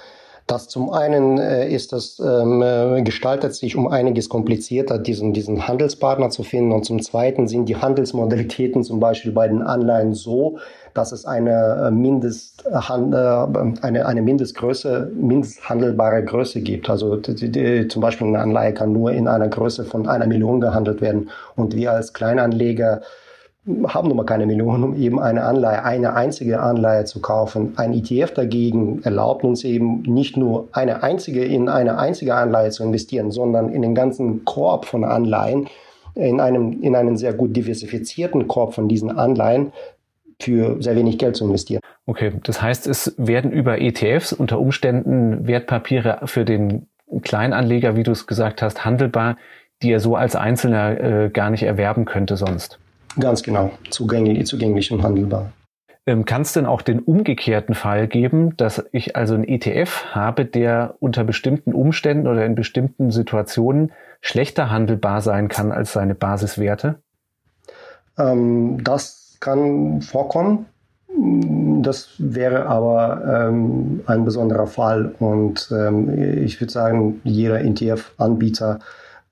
Das 0.47 0.67
zum 0.67 0.91
einen 0.91 1.39
äh, 1.39 1.67
ist 1.67 1.91
das 1.91 2.19
ähm, 2.19 2.61
äh, 2.61 3.01
gestaltet 3.01 3.55
sich 3.55 3.75
um 3.75 3.87
einiges 3.87 4.29
komplizierter, 4.29 4.99
diesen, 4.99 5.33
diesen 5.33 5.67
Handelspartner 5.67 6.29
zu 6.29 6.43
finden. 6.43 6.71
Und 6.71 6.85
zum 6.85 7.01
zweiten 7.01 7.47
sind 7.47 7.67
die 7.67 7.77
Handelsmodalitäten 7.77 8.83
zum 8.83 8.99
Beispiel 8.99 9.31
bei 9.31 9.47
den 9.47 9.63
Anleihen 9.63 10.13
so, 10.13 10.59
dass 10.93 11.11
es 11.11 11.25
eine 11.25 11.87
äh, 11.87 11.91
Mindest, 11.91 12.63
eine, 12.67 14.05
eine 14.05 14.21
Mindestgröße, 14.21 15.11
mindesthandelbare 15.15 16.23
Größe 16.23 16.61
gibt. 16.61 16.91
Also 16.91 17.15
die, 17.15 17.51
die, 17.51 17.87
zum 17.87 18.03
Beispiel 18.03 18.27
eine 18.27 18.39
Anleihe 18.39 18.73
kann 18.73 18.93
nur 18.93 19.13
in 19.13 19.27
einer 19.27 19.47
Größe 19.47 19.83
von 19.83 20.07
einer 20.07 20.27
Million 20.27 20.61
gehandelt 20.61 21.01
werden. 21.01 21.31
Und 21.55 21.75
wir 21.75 21.91
als 21.91 22.13
Kleinanleger 22.13 23.01
haben 23.87 24.07
nun 24.09 24.17
mal 24.17 24.25
keine 24.25 24.45
Millionen, 24.45 24.83
um 24.83 24.95
eben 24.95 25.19
eine 25.19 25.43
Anleihe, 25.43 25.83
eine 25.83 26.13
einzige 26.13 26.61
Anleihe 26.61 27.05
zu 27.05 27.19
kaufen. 27.19 27.73
Ein 27.77 27.93
ETF 27.93 28.33
dagegen 28.33 29.01
erlaubt 29.03 29.43
uns 29.43 29.63
eben 29.63 30.03
nicht 30.03 30.37
nur 30.37 30.67
eine 30.71 31.01
einzige 31.01 31.43
in 31.43 31.67
eine 31.67 31.97
einzige 31.97 32.35
Anleihe 32.35 32.69
zu 32.69 32.83
investieren, 32.83 33.31
sondern 33.31 33.69
in 33.69 33.81
den 33.81 33.95
ganzen 33.95 34.45
Korb 34.45 34.85
von 34.85 35.03
Anleihen, 35.03 35.67
in 36.13 36.39
einem, 36.39 36.81
in 36.81 36.95
einen 36.95 37.17
sehr 37.17 37.33
gut 37.33 37.55
diversifizierten 37.55 38.47
Korb 38.47 38.75
von 38.75 38.87
diesen 38.87 39.09
Anleihen 39.09 39.73
für 40.39 40.81
sehr 40.81 40.95
wenig 40.95 41.17
Geld 41.17 41.35
zu 41.35 41.45
investieren. 41.45 41.81
Okay, 42.05 42.33
das 42.43 42.61
heißt, 42.61 42.85
es 42.87 43.15
werden 43.17 43.51
über 43.51 43.81
ETFs 43.81 44.31
unter 44.31 44.59
Umständen 44.59 45.47
Wertpapiere 45.47 46.19
für 46.25 46.45
den 46.45 46.87
Kleinanleger, 47.21 47.95
wie 47.95 48.03
du 48.03 48.11
es 48.11 48.27
gesagt 48.27 48.61
hast, 48.61 48.85
handelbar, 48.85 49.37
die 49.81 49.91
er 49.91 49.99
so 49.99 50.15
als 50.15 50.35
Einzelner 50.35 50.99
äh, 50.99 51.29
gar 51.29 51.49
nicht 51.49 51.63
erwerben 51.63 52.05
könnte 52.05 52.37
sonst. 52.37 52.79
Ganz 53.19 53.43
genau, 53.43 53.71
zugänglich, 53.89 54.45
zugänglich 54.45 54.91
und 54.91 55.03
handelbar. 55.03 55.51
Ähm, 56.07 56.25
Kann 56.25 56.43
es 56.43 56.53
denn 56.53 56.65
auch 56.65 56.81
den 56.81 56.99
umgekehrten 56.99 57.73
Fall 57.73 58.07
geben, 58.07 58.55
dass 58.57 58.83
ich 58.91 59.15
also 59.15 59.33
einen 59.33 59.43
ETF 59.43 60.05
habe, 60.11 60.45
der 60.45 60.95
unter 60.99 61.23
bestimmten 61.23 61.73
Umständen 61.73 62.27
oder 62.27 62.45
in 62.45 62.53
bestimmten 62.53 63.09
Situationen 63.09 63.91
schlechter 64.21 64.69
handelbar 64.69 65.21
sein 65.21 65.47
kann 65.47 65.71
als 65.71 65.93
seine 65.93 66.13
Basiswerte? 66.13 66.99
Ähm, 68.17 68.83
das 68.83 69.37
kann 69.39 70.01
vorkommen. 70.01 70.67
Das 71.81 72.09
wäre 72.17 72.65
aber 72.65 73.47
ähm, 73.47 74.01
ein 74.05 74.25
besonderer 74.25 74.67
Fall 74.67 75.15
und 75.19 75.71
ähm, 75.71 76.43
ich 76.43 76.59
würde 76.59 76.73
sagen, 76.73 77.21
jeder 77.23 77.61
ETF-Anbieter 77.61 78.79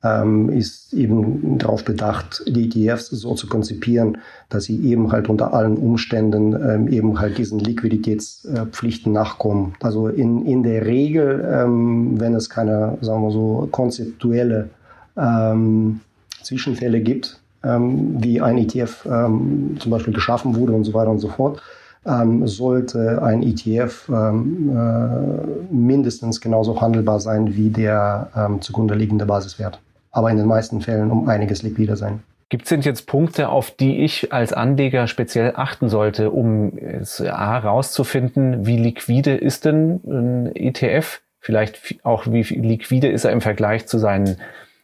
ähm, 0.04 0.50
ist 0.50 0.94
eben 0.94 1.58
darauf 1.58 1.86
bedacht, 1.86 2.44
die 2.46 2.66
ETFs 2.68 3.08
so 3.08 3.36
zu 3.36 3.48
konzipieren, 3.48 4.18
dass 4.50 4.66
sie 4.66 4.78
eben 4.86 5.12
halt 5.12 5.30
unter 5.30 5.54
allen 5.54 5.78
Umständen 5.78 6.54
ähm, 6.54 6.88
eben 6.90 7.20
halt 7.20 7.38
diesen 7.38 7.60
Liquiditätspflichten 7.60 9.14
nachkommen. 9.14 9.76
Also 9.82 10.10
in, 10.10 10.46
in 10.46 10.64
der 10.64 10.86
Regel, 10.86 11.48
ähm, 11.50 12.20
wenn 12.20 12.36
es 12.36 12.50
keine, 12.50 12.98
sagen 13.02 13.24
wir 13.24 13.32
so, 13.32 13.68
konzeptuelle 13.72 14.70
ähm, 15.16 16.02
Zwischenfälle 16.42 17.00
gibt, 17.00 17.40
ähm, 17.64 18.22
wie 18.22 18.42
ein 18.42 18.58
ETF 18.58 19.08
ähm, 19.10 19.78
zum 19.80 19.90
Beispiel 19.90 20.14
geschaffen 20.14 20.56
wurde 20.58 20.74
und 20.74 20.84
so 20.84 20.94
weiter 20.94 21.12
und 21.12 21.20
so 21.20 21.30
fort, 21.30 21.62
ähm, 22.06 22.46
sollte 22.46 23.24
ein 23.24 23.42
ETF 23.42 24.10
ähm, 24.10 24.70
äh, 24.76 25.74
mindestens 25.74 26.42
genauso 26.42 26.82
handelbar 26.82 27.22
sein 27.22 27.56
wie 27.56 27.70
der 27.70 28.30
ähm, 28.36 28.60
zugrunde 28.62 28.96
liegende 28.96 29.26
Basiswert 29.26 29.80
aber 30.13 30.32
in 30.32 30.38
den 30.38 30.48
meisten 30.48 30.79
Fällen 30.79 31.12
um 31.12 31.27
einiges 31.27 31.63
liquider 31.63 31.98
sein. 31.98 32.24
Gibt 32.48 32.65
es 32.65 32.70
denn 32.70 32.82
jetzt 32.82 33.08
Punkte, 33.08 33.50
auf 33.50 33.72
die 33.72 34.03
ich 34.03 34.32
als 34.32 34.53
Anleger 34.53 35.08
speziell 35.08 35.53
achten 35.55 35.89
sollte, 35.89 36.29
um 36.29 36.74
A 37.20 37.58
rauszufinden, 37.58 38.67
wie 38.67 38.77
liquide 38.77 39.36
ist 39.36 39.65
denn 39.65 40.00
ein 40.05 40.55
ETF? 40.55 41.22
Vielleicht 41.39 42.00
auch, 42.03 42.27
wie 42.27 42.43
liquide 42.43 43.08
ist 43.08 43.25
er 43.25 43.32
im 43.32 43.41
Vergleich 43.41 43.88
zu 43.88 43.98
seinen 43.98 44.38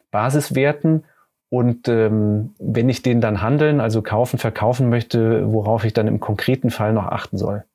Basiswerten? 0.09 1.03
Und 1.49 1.87
ähm, 1.87 2.55
wenn 2.59 2.89
ich 2.89 3.03
den 3.03 3.21
dann 3.21 3.41
handeln, 3.41 3.79
also 3.81 4.01
kaufen, 4.01 4.39
verkaufen 4.39 4.89
möchte, 4.89 5.51
worauf 5.53 5.85
ich 5.85 5.93
dann 5.93 6.07
im 6.07 6.19
konkreten 6.19 6.71
Fall 6.71 6.93
noch 6.93 7.05
achten 7.05 7.37
soll? 7.37 7.65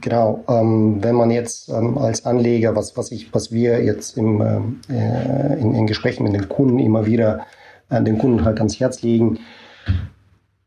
Genau, 0.00 0.44
ähm, 0.48 1.02
wenn 1.02 1.14
man 1.14 1.30
jetzt 1.30 1.68
ähm, 1.68 1.98
als 1.98 2.24
Anleger, 2.24 2.74
was, 2.74 2.96
was, 2.96 3.12
ich, 3.12 3.32
was 3.32 3.52
wir 3.52 3.82
jetzt 3.84 4.16
im, 4.16 4.40
ähm, 4.40 4.80
äh, 4.88 5.60
in, 5.60 5.74
in 5.74 5.86
Gesprächen 5.86 6.24
mit 6.24 6.34
den 6.34 6.48
Kunden 6.48 6.78
immer 6.78 7.06
wieder 7.06 7.46
äh, 7.90 8.02
den 8.02 8.18
Kunden 8.18 8.44
halt 8.44 8.58
ans 8.58 8.80
Herz 8.80 9.02
legen, 9.02 9.38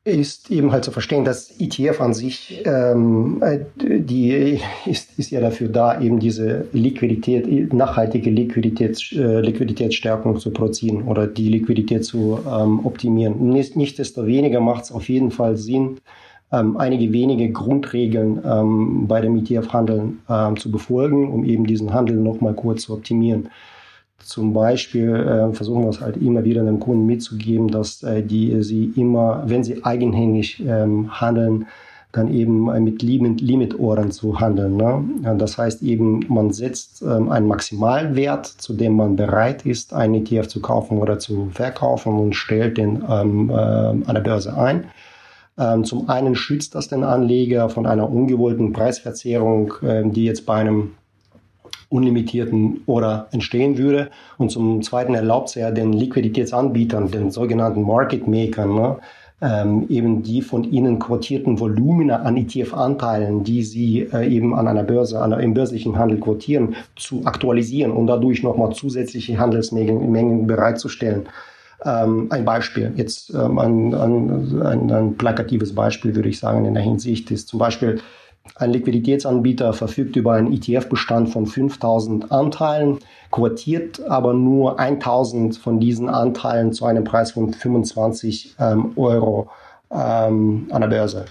ist 0.07 0.49
eben 0.49 0.71
halt 0.71 0.85
zu 0.85 0.91
verstehen, 0.91 1.25
dass 1.25 1.51
ETF 1.59 1.99
an 1.99 2.13
sich, 2.13 2.63
ähm, 2.65 3.41
äh, 3.41 3.59
die 3.77 4.59
ist, 4.85 5.19
ist 5.19 5.31
ja 5.31 5.41
dafür 5.41 5.67
da, 5.67 5.99
eben 5.99 6.19
diese 6.19 6.65
Liquidität, 6.71 7.73
nachhaltige 7.73 8.29
Liquiditäts, 8.29 9.11
äh, 9.11 9.41
Liquiditätsstärkung 9.41 10.39
zu 10.39 10.51
produzieren 10.51 11.03
oder 11.03 11.27
die 11.27 11.49
Liquidität 11.49 12.05
zu 12.05 12.39
ähm, 12.47 12.85
optimieren. 12.85 13.49
Nicht, 13.49 13.75
nichtsdestoweniger 13.75 14.61
macht 14.61 14.85
es 14.85 14.91
auf 14.93 15.09
jeden 15.09 15.31
Fall 15.31 15.57
Sinn, 15.57 15.99
ähm, 16.51 16.77
einige 16.77 17.11
wenige 17.11 17.51
Grundregeln 17.51 18.41
ähm, 18.45 19.07
bei 19.07 19.21
dem 19.21 19.35
ETF-Handeln 19.37 20.19
ähm, 20.29 20.57
zu 20.57 20.71
befolgen, 20.71 21.31
um 21.31 21.43
eben 21.43 21.65
diesen 21.65 21.93
Handel 21.93 22.17
nochmal 22.17 22.53
kurz 22.53 22.83
zu 22.83 22.93
optimieren. 22.93 23.49
Zum 24.19 24.53
Beispiel 24.53 25.15
äh, 25.15 25.53
versuchen 25.53 25.83
wir 25.83 25.89
es 25.89 26.01
halt 26.01 26.17
immer 26.17 26.43
wieder 26.43 26.63
den 26.63 26.79
Kunden 26.79 27.05
mitzugeben, 27.05 27.69
dass 27.69 28.03
äh, 28.03 28.23
die 28.23 28.61
sie 28.63 28.91
immer, 28.95 29.43
wenn 29.45 29.63
sie 29.63 29.83
eigenhändig 29.83 30.63
ähm, 30.65 31.21
handeln, 31.21 31.67
dann 32.13 32.33
eben 32.33 32.69
äh, 32.69 32.79
mit 32.79 33.01
Limit-Ordern 33.01 34.11
zu 34.11 34.39
handeln. 34.39 34.77
Ne? 34.77 35.37
Das 35.37 35.57
heißt 35.57 35.83
eben, 35.83 36.25
man 36.29 36.51
setzt 36.51 37.01
ähm, 37.01 37.29
einen 37.29 37.47
Maximalwert, 37.47 38.45
zu 38.45 38.73
dem 38.73 38.93
man 38.93 39.15
bereit 39.15 39.65
ist, 39.65 39.93
einen 39.93 40.15
ETF 40.15 40.47
zu 40.47 40.61
kaufen 40.61 40.97
oder 40.97 41.19
zu 41.19 41.49
verkaufen 41.51 42.13
und 42.13 42.35
stellt 42.35 42.77
den 42.77 43.03
ähm, 43.07 43.49
äh, 43.49 43.53
an 43.53 44.13
der 44.13 44.21
Börse 44.21 44.57
ein. 44.57 44.85
Ähm, 45.57 45.83
zum 45.83 46.09
einen 46.09 46.35
schützt 46.35 46.75
das 46.75 46.87
den 46.87 47.03
Anleger 47.03 47.69
von 47.69 47.85
einer 47.85 48.09
ungewollten 48.09 48.73
Preisverzerrung, 48.73 49.73
ähm, 49.83 50.13
die 50.13 50.25
jetzt 50.25 50.45
bei 50.45 50.55
einem 50.55 50.91
unlimitierten 51.89 52.81
Order 52.85 53.27
entstehen 53.31 53.77
würde. 53.77 54.09
Und 54.37 54.51
zum 54.51 54.81
Zweiten 54.81 55.15
erlaubt 55.15 55.49
es 55.49 55.55
ja 55.55 55.71
den 55.71 55.93
Liquiditätsanbietern, 55.93 57.11
den 57.11 57.31
sogenannten 57.31 57.81
Market 57.83 58.27
Makern, 58.27 58.75
ne, 58.75 58.97
ähm, 59.39 59.85
eben 59.89 60.23
die 60.23 60.41
von 60.41 60.63
ihnen 60.63 60.97
quotierten 60.97 61.59
Volumina 61.59 62.17
an 62.23 62.37
ETF-Anteilen, 62.37 63.43
die 63.43 63.63
sie 63.63 64.01
äh, 64.11 64.27
eben 64.27 64.55
an 64.55 64.67
einer 64.67 64.83
Börse, 64.83 65.21
an, 65.21 65.31
im 65.33 65.53
börslichen 65.53 65.97
Handel 65.97 66.19
quotieren, 66.19 66.75
zu 66.95 67.21
aktualisieren 67.25 67.91
und 67.91 68.07
dadurch 68.07 68.41
nochmal 68.41 68.73
zusätzliche 68.73 69.37
Handelsmengen 69.37 70.47
bereitzustellen. 70.47 71.27
Ähm, 71.85 72.27
ein 72.31 72.43
Beispiel, 72.43 72.91
jetzt 72.95 73.29
ähm, 73.33 73.59
ein, 73.59 73.93
ein, 73.93 74.91
ein, 74.91 75.17
plakatives 75.17 75.75
Beispiel 75.75 76.15
würde 76.15 76.29
ich 76.29 76.39
sagen 76.39 76.65
in 76.65 76.73
der 76.73 76.81
Hinsicht 76.81 77.29
ist 77.29 77.47
zum 77.47 77.59
Beispiel 77.59 78.01
ein 78.55 78.71
Liquiditätsanbieter 78.71 79.73
verfügt 79.73 80.15
über 80.15 80.33
einen 80.33 80.51
ETF-Bestand 80.53 81.29
von 81.29 81.45
5000 81.45 82.31
Anteilen, 82.31 82.99
quotiert 83.29 84.01
aber 84.07 84.33
nur 84.33 84.79
1000 84.79 85.57
von 85.57 85.79
diesen 85.79 86.09
Anteilen 86.09 86.73
zu 86.73 86.85
einem 86.85 87.03
Preis 87.03 87.31
von 87.31 87.53
25 87.53 88.55
ähm, 88.59 88.93
Euro 88.95 89.49
ähm, 89.91 90.67
an 90.71 90.81
der 90.81 90.87
Börse. 90.87 91.25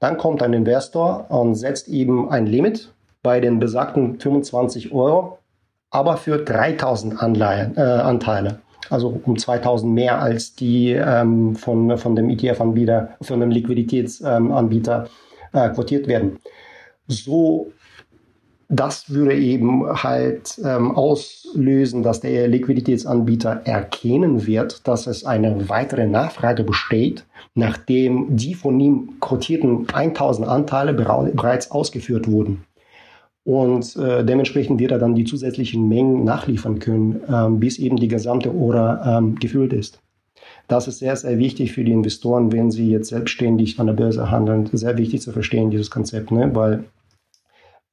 Dann 0.00 0.16
kommt 0.16 0.42
ein 0.42 0.54
Investor 0.54 1.26
und 1.28 1.54
setzt 1.54 1.88
eben 1.88 2.30
ein 2.30 2.46
Limit 2.46 2.92
bei 3.22 3.40
den 3.40 3.58
besagten 3.58 4.18
25 4.18 4.92
Euro, 4.92 5.38
aber 5.90 6.16
für 6.16 6.38
3000 6.38 7.22
Anleihen, 7.22 7.76
äh, 7.76 7.80
Anteile 7.80 8.60
also 8.90 9.20
um 9.24 9.38
2000 9.38 9.92
mehr 9.92 10.20
als 10.20 10.54
die 10.54 10.92
ähm, 10.92 11.56
von, 11.56 11.96
von 11.98 12.16
dem 12.16 12.30
ETF-Anbieter, 12.30 13.16
von 13.20 13.40
dem 13.40 13.50
Liquiditätsanbieter 13.50 15.08
äh, 15.52 15.68
quotiert 15.70 16.08
werden. 16.08 16.38
So, 17.06 17.72
das 18.68 19.10
würde 19.10 19.34
eben 19.34 19.86
halt 20.02 20.60
ähm, 20.62 20.94
auslösen, 20.94 22.02
dass 22.02 22.20
der 22.20 22.48
Liquiditätsanbieter 22.48 23.62
erkennen 23.64 24.46
wird, 24.46 24.86
dass 24.86 25.06
es 25.06 25.24
eine 25.24 25.70
weitere 25.70 26.06
Nachfrage 26.06 26.64
besteht, 26.64 27.24
nachdem 27.54 28.36
die 28.36 28.54
von 28.54 28.78
ihm 28.78 29.14
quotierten 29.20 29.86
1000 29.90 30.46
Anteile 30.46 30.92
bereits 30.92 31.70
ausgeführt 31.70 32.30
wurden. 32.30 32.64
Und 33.48 33.96
äh, 33.96 34.26
dementsprechend 34.26 34.78
wird 34.78 34.92
er 34.92 34.98
dann 34.98 35.14
die 35.14 35.24
zusätzlichen 35.24 35.88
Mengen 35.88 36.22
nachliefern 36.22 36.80
können, 36.80 37.22
ähm, 37.32 37.58
bis 37.58 37.78
eben 37.78 37.96
die 37.96 38.06
gesamte 38.06 38.54
Order 38.54 39.02
ähm, 39.06 39.36
gefüllt 39.36 39.72
ist. 39.72 40.02
Das 40.66 40.86
ist 40.86 40.98
sehr, 40.98 41.16
sehr 41.16 41.38
wichtig 41.38 41.72
für 41.72 41.82
die 41.82 41.92
Investoren, 41.92 42.52
wenn 42.52 42.70
sie 42.70 42.90
jetzt 42.90 43.08
selbstständig 43.08 43.80
an 43.80 43.86
der 43.86 43.94
Börse 43.94 44.30
handeln. 44.30 44.68
Sehr 44.70 44.98
wichtig 44.98 45.22
zu 45.22 45.32
verstehen, 45.32 45.70
dieses 45.70 45.90
Konzept, 45.90 46.30
ne? 46.30 46.50
weil 46.52 46.84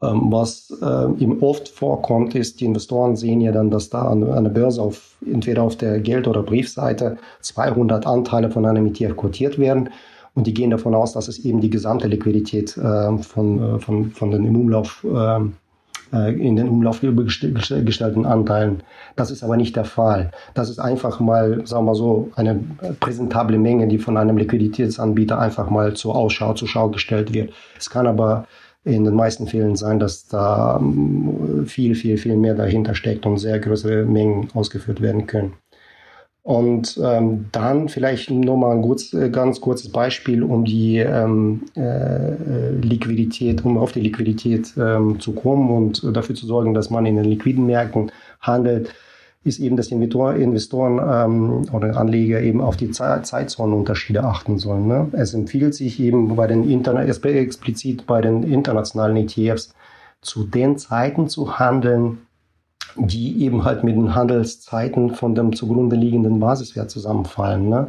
ähm, 0.04 0.24
was 0.30 0.78
äh, 0.82 1.24
ihm 1.24 1.42
oft 1.42 1.70
vorkommt, 1.70 2.36
ist, 2.36 2.60
die 2.60 2.66
Investoren 2.66 3.16
sehen 3.16 3.40
ja 3.40 3.54
dann, 3.54 3.72
dass 3.72 3.90
da 3.90 4.10
an, 4.10 4.26
an 4.26 4.44
der 4.44 4.52
Börse 4.52 4.82
auf, 4.82 5.16
entweder 5.26 5.64
auf 5.64 5.78
der 5.78 6.02
Geld- 6.02 6.28
oder 6.28 6.44
Briefseite 6.44 7.16
200 7.40 8.06
Anteile 8.06 8.52
von 8.52 8.66
einem 8.66 8.88
ETF 8.88 9.16
quotiert 9.16 9.58
werden 9.58 9.90
und 10.36 10.48
die 10.48 10.54
gehen 10.54 10.70
davon 10.70 10.94
aus, 10.94 11.14
dass 11.14 11.28
es 11.28 11.40
eben 11.40 11.62
die 11.62 11.70
gesamte 11.70 12.08
Liquidität 12.08 12.78
äh, 12.78 13.18
von, 13.18 13.78
äh, 13.78 13.80
von, 13.80 14.12
von 14.12 14.32
den 14.32 14.46
im 14.46 14.56
Umlauf 14.56 15.06
ähm, 15.10 15.54
äh, 16.14 16.34
in 16.34 16.58
den 16.58 16.70
Umlauf 16.70 17.02
gestellten 17.02 18.26
Anteilen. 18.26 18.84
Das 19.16 19.32
ist 19.32 19.44
aber 19.44 19.58
nicht 19.58 19.76
der 19.76 19.86
Fall. 19.86 20.32
Das 20.54 20.70
ist 20.70 20.80
einfach 20.80 21.20
mal, 21.20 21.66
sagen 21.66 21.86
wir 21.86 21.96
so, 21.96 22.30
eine 22.36 22.60
präsentable 23.00 23.58
Menge, 23.58 23.88
die 23.88 23.98
von 23.98 24.18
einem 24.18 24.38
Liquiditätsanbieter 24.38 25.40
einfach 25.40 25.70
mal 25.70 25.94
zur 25.96 26.16
Ausschau, 26.16 26.54
zur 26.54 26.68
Schau 26.68 26.90
gestellt 26.90 27.34
wird. 27.34 27.52
Es 27.78 27.90
kann 27.90 28.06
aber 28.06 28.46
in 28.84 29.04
den 29.04 29.16
meisten 29.16 29.48
Fällen 29.48 29.76
sein, 29.76 30.00
dass 30.00 30.28
da 30.28 30.78
ähm, 30.80 31.66
viel, 31.66 31.96
viel, 31.96 32.18
viel 32.18 32.36
mehr 32.36 32.54
dahinter 32.54 32.94
steckt 32.94 33.26
und 33.26 33.38
sehr 33.38 33.60
größere 33.60 34.06
Mengen 34.06 34.50
ausgeführt 34.54 35.02
werden 35.02 35.26
können. 35.26 35.54
Und 36.46 37.00
ähm, 37.04 37.48
dann 37.52 37.90
vielleicht 37.90 38.30
nochmal 38.30 38.76
ein 38.76 38.84
kurz, 38.84 39.14
äh, 39.14 39.32
ganz 39.32 39.60
kurzes 39.62 39.92
Beispiel, 39.92 40.44
um 40.44 40.64
die 40.64 41.00
ähm, 41.00 41.64
äh, 41.76 42.70
Liquidität, 42.84 43.66
um 43.66 43.80
auf 43.80 43.94
die 43.94 44.02
Liquidität 44.02 44.72
ähm, 44.78 45.20
zu 45.20 45.32
kommen 45.32 45.72
und 45.72 46.16
dafür 46.16 46.36
zu 46.36 46.46
sorgen, 46.46 46.76
dass 46.76 46.92
man 46.92 47.08
in 47.08 47.16
den 47.16 47.26
liquiden 47.26 47.66
Märkten 47.66 48.12
handelt, 48.42 48.94
ist 49.44 49.60
eben, 49.60 49.76
dass 49.76 49.88
die 49.88 49.96
Investoren 49.96 51.00
ähm, 51.00 51.74
oder 51.74 51.98
Anleger 51.98 52.40
eben 52.40 52.62
auf 52.62 52.78
die 52.78 52.92
Zeitzonenunterschiede 52.92 54.24
achten 54.24 54.60
sollen. 54.60 54.88
Ne? 54.88 55.08
Es 55.14 55.34
empfiehlt 55.34 55.74
sich 55.74 56.00
eben 56.00 56.36
bei 56.36 56.46
den 56.46 56.70
Interna 56.70 57.06
explizit 57.06 58.06
bei 58.06 58.22
den 58.22 58.44
internationalen 58.44 59.18
ETFs 59.18 59.74
zu 60.22 60.44
den 60.44 60.78
Zeiten 60.78 61.28
zu 61.28 61.58
handeln, 61.58 62.20
die 62.98 63.44
eben 63.44 63.64
halt 63.64 63.84
mit 63.84 63.96
den 63.96 64.16
Handelszeiten 64.16 65.12
von 65.12 65.36
dem 65.36 65.56
zugrunde 65.56 65.96
liegenden 65.96 66.40
Basiswert 66.40 66.90
zusammenfallen. 66.90 67.70
Ne? 67.70 67.88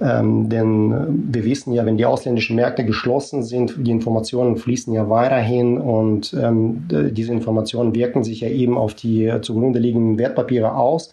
Ähm, 0.00 0.48
denn 0.48 1.32
wir 1.32 1.44
wissen 1.44 1.72
ja, 1.72 1.84
wenn 1.84 1.96
die 1.96 2.06
ausländischen 2.06 2.56
Märkte 2.56 2.84
geschlossen 2.84 3.42
sind, 3.42 3.74
die 3.78 3.90
Informationen 3.90 4.56
fließen 4.56 4.92
ja 4.92 5.10
weiterhin 5.10 5.78
und 5.78 6.34
ähm, 6.40 6.86
diese 6.88 7.32
Informationen 7.32 7.94
wirken 7.94 8.22
sich 8.22 8.40
ja 8.40 8.48
eben 8.48 8.76
auf 8.78 8.94
die 8.94 9.32
zugrunde 9.42 9.80
liegenden 9.80 10.18
Wertpapiere 10.18 10.74
aus. 10.74 11.12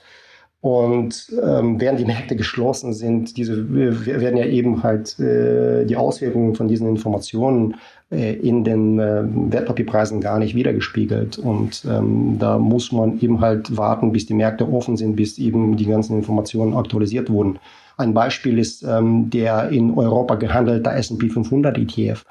Und 0.62 1.31
ähm, 1.43 1.79
während 1.79 2.00
die 2.00 2.05
Märkte 2.05 2.35
geschlossen 2.35 2.93
sind, 2.93 3.38
diese 3.38 3.71
werden 3.71 4.38
ja 4.38 4.45
eben 4.45 4.81
halt 4.81 5.19
äh, 5.19 5.85
die 5.85 5.95
Auswirkungen 5.95 6.55
von 6.55 6.67
diesen 6.67 6.88
Informationen 6.88 7.75
äh, 8.12 8.33
in 8.33 8.63
den 8.63 8.97
äh, 8.97 9.24
Wertpapierpreisen 9.25 10.21
gar 10.21 10.39
nicht 10.39 10.55
wiedergespiegelt. 10.55 11.38
Und 11.38 11.85
ähm, 11.88 12.38
da 12.39 12.57
muss 12.57 12.91
man 12.91 13.19
eben 13.19 13.41
halt 13.41 13.77
warten, 13.77 14.12
bis 14.12 14.25
die 14.25 14.33
Märkte 14.33 14.67
offen 14.71 14.97
sind, 14.97 15.15
bis 15.15 15.38
eben 15.38 15.77
die 15.77 15.85
ganzen 15.85 16.17
Informationen 16.17 16.74
aktualisiert 16.74 17.29
wurden. 17.29 17.59
Ein 17.97 18.13
Beispiel 18.13 18.57
ist 18.57 18.83
ähm, 18.83 19.29
der 19.29 19.69
in 19.69 19.93
Europa 19.93 20.35
gehandelte 20.35 20.89
S&P 20.89 21.29
500 21.29 21.77
ETF. 21.77 22.25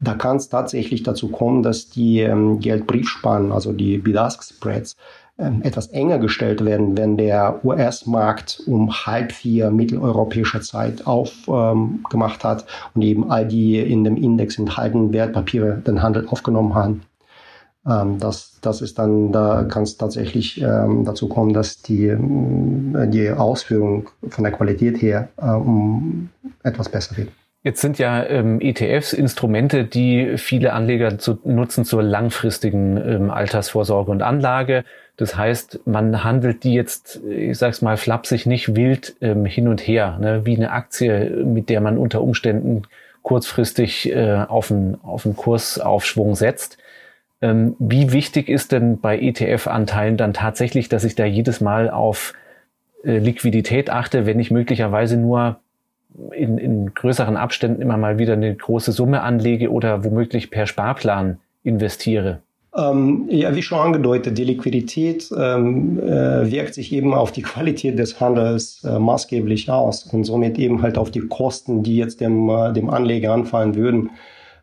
Da 0.00 0.14
kann 0.14 0.38
es 0.38 0.48
tatsächlich 0.48 1.04
dazu 1.04 1.28
kommen, 1.28 1.62
dass 1.62 1.88
die 1.88 2.20
ähm, 2.20 2.58
Geldbriefspannen, 2.58 3.52
also 3.52 3.72
die 3.72 3.98
Bid-Ask-Spreads, 3.98 4.96
etwas 5.36 5.88
enger 5.88 6.18
gestellt 6.18 6.64
werden, 6.64 6.96
wenn 6.96 7.16
der 7.16 7.64
US-Markt 7.64 8.62
um 8.66 8.92
halb 8.92 9.32
vier 9.32 9.70
mitteleuropäischer 9.70 10.60
Zeit 10.60 11.06
aufgemacht 11.06 12.44
ähm, 12.44 12.50
hat 12.50 12.66
und 12.94 13.02
eben 13.02 13.30
all 13.30 13.48
die 13.48 13.78
in 13.78 14.04
dem 14.04 14.16
Index 14.16 14.58
enthaltenen 14.58 15.12
Wertpapiere 15.12 15.78
den 15.78 16.02
Handel 16.02 16.28
aufgenommen 16.28 16.74
haben. 16.74 17.02
Ähm, 17.86 18.18
das, 18.18 18.58
das 18.60 18.80
ist 18.80 18.98
dann, 18.98 19.32
da 19.32 19.64
kann 19.64 19.82
es 19.82 19.96
tatsächlich 19.96 20.60
ähm, 20.60 21.04
dazu 21.04 21.28
kommen, 21.28 21.52
dass 21.52 21.82
die, 21.82 22.06
äh, 22.06 23.08
die 23.08 23.30
Ausführung 23.30 24.10
von 24.28 24.44
der 24.44 24.52
Qualität 24.52 25.02
her 25.02 25.28
äh, 25.36 25.46
um 25.50 26.30
etwas 26.62 26.88
besser 26.88 27.16
wird. 27.16 27.28
Jetzt 27.64 27.80
sind 27.80 27.98
ja 27.98 28.24
ähm, 28.24 28.60
ETFs 28.60 29.12
Instrumente, 29.12 29.84
die 29.84 30.36
viele 30.36 30.72
Anleger 30.72 31.18
zu, 31.18 31.38
nutzen 31.44 31.84
zur 31.84 32.02
langfristigen 32.02 32.96
ähm, 32.96 33.30
Altersvorsorge 33.30 34.10
und 34.10 34.22
Anlage. 34.22 34.84
Das 35.22 35.36
heißt, 35.36 35.86
man 35.86 36.24
handelt 36.24 36.64
die 36.64 36.74
jetzt, 36.74 37.20
ich 37.24 37.56
sag's 37.56 37.80
mal 37.80 37.96
flapsig, 37.96 38.44
nicht 38.44 38.74
wild 38.74 39.14
ähm, 39.20 39.44
hin 39.44 39.68
und 39.68 39.80
her, 39.80 40.18
ne? 40.20 40.44
wie 40.44 40.56
eine 40.56 40.72
Aktie, 40.72 41.44
mit 41.44 41.68
der 41.68 41.80
man 41.80 41.96
unter 41.96 42.22
Umständen 42.22 42.82
kurzfristig 43.22 44.12
äh, 44.12 44.44
auf, 44.48 44.72
einen, 44.72 44.98
auf 45.04 45.24
einen 45.24 45.36
Kursaufschwung 45.36 46.34
setzt. 46.34 46.76
Ähm, 47.40 47.76
wie 47.78 48.10
wichtig 48.10 48.48
ist 48.48 48.72
denn 48.72 48.98
bei 48.98 49.16
ETF-Anteilen 49.16 50.16
dann 50.16 50.34
tatsächlich, 50.34 50.88
dass 50.88 51.04
ich 51.04 51.14
da 51.14 51.24
jedes 51.24 51.60
Mal 51.60 51.88
auf 51.88 52.34
äh, 53.04 53.18
Liquidität 53.18 53.88
achte, 53.88 54.26
wenn 54.26 54.40
ich 54.40 54.50
möglicherweise 54.50 55.16
nur 55.16 55.60
in, 56.32 56.58
in 56.58 56.94
größeren 56.94 57.36
Abständen 57.36 57.80
immer 57.80 57.96
mal 57.96 58.18
wieder 58.18 58.32
eine 58.32 58.52
große 58.52 58.90
Summe 58.90 59.22
anlege 59.22 59.70
oder 59.70 60.02
womöglich 60.02 60.50
per 60.50 60.66
Sparplan 60.66 61.38
investiere? 61.62 62.40
Ähm, 62.74 63.26
ja, 63.28 63.54
wie 63.54 63.60
schon 63.60 63.78
angedeutet, 63.78 64.38
die 64.38 64.44
Liquidität 64.44 65.30
ähm, 65.36 65.98
äh, 66.00 66.50
wirkt 66.50 66.72
sich 66.72 66.90
eben 66.92 67.12
auf 67.12 67.30
die 67.30 67.42
Qualität 67.42 67.98
des 67.98 68.18
Handels 68.18 68.82
äh, 68.84 68.98
maßgeblich 68.98 69.68
aus 69.68 70.04
und 70.04 70.24
somit 70.24 70.58
eben 70.58 70.80
halt 70.80 70.96
auf 70.96 71.10
die 71.10 71.20
Kosten, 71.20 71.82
die 71.82 71.96
jetzt 71.96 72.22
dem, 72.22 72.48
äh, 72.48 72.72
dem 72.72 72.88
Anleger 72.88 73.32
anfallen 73.32 73.74
würden. 73.74 74.10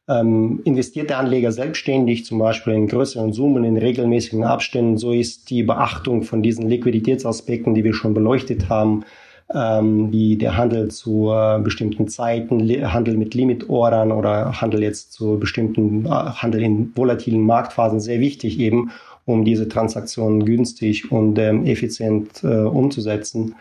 Ähm, 0.08 0.60
investiert 0.63 1.12
der 1.12 1.20
Anleger 1.20 1.51
selbstständig, 1.51 2.25
zum 2.25 2.39
Beispiel 2.39 2.74
in 2.74 2.88
größeren 2.88 3.32
Summen, 3.32 3.63
in 3.63 3.78
regelmäßigen 3.78 4.44
Abständen, 4.44 4.98
so 4.98 5.12
ist 5.12 5.51
die 5.51 5.62
Beachtung 5.62 6.24
von 6.24 6.42
diesen 6.42 6.68
Liquiditätsaspekten, 6.68 7.75
die 7.75 7.84
wir 7.84 7.94
schon 7.94 8.16
beleuchtet 8.16 8.70
haben, 8.70 9.04
ähm, 9.53 10.12
wie 10.12 10.38
der 10.38 10.58
Handel 10.58 10.89
zu 10.89 11.32
äh, 11.32 11.60
bestimmten 11.60 12.08
Zeiten, 12.08 12.62
Handel 12.94 13.18
mit 13.18 13.34
Limitordern 13.34 14.12
oder 14.12 14.62
Handel 14.62 14.84
jetzt 14.84 15.13
zu 15.13 15.39
bestimmten 15.39 16.06
äh, 16.06 16.10
Handel 16.10 16.62
in 16.62 16.91
volatilen 16.96 17.41
Marktphasen 17.41 18.00
sehr 18.00 18.20
wichtig 18.20 18.60
eben, 18.60 18.91
um 19.25 19.46
diese 19.46 19.68
Transaktionen 19.68 20.46
günstig 20.46 21.12
und 21.12 21.39
ähm, 21.39 21.65
effizient 21.65 22.43
äh, 22.43 22.47
umzusetzen. 22.47 23.56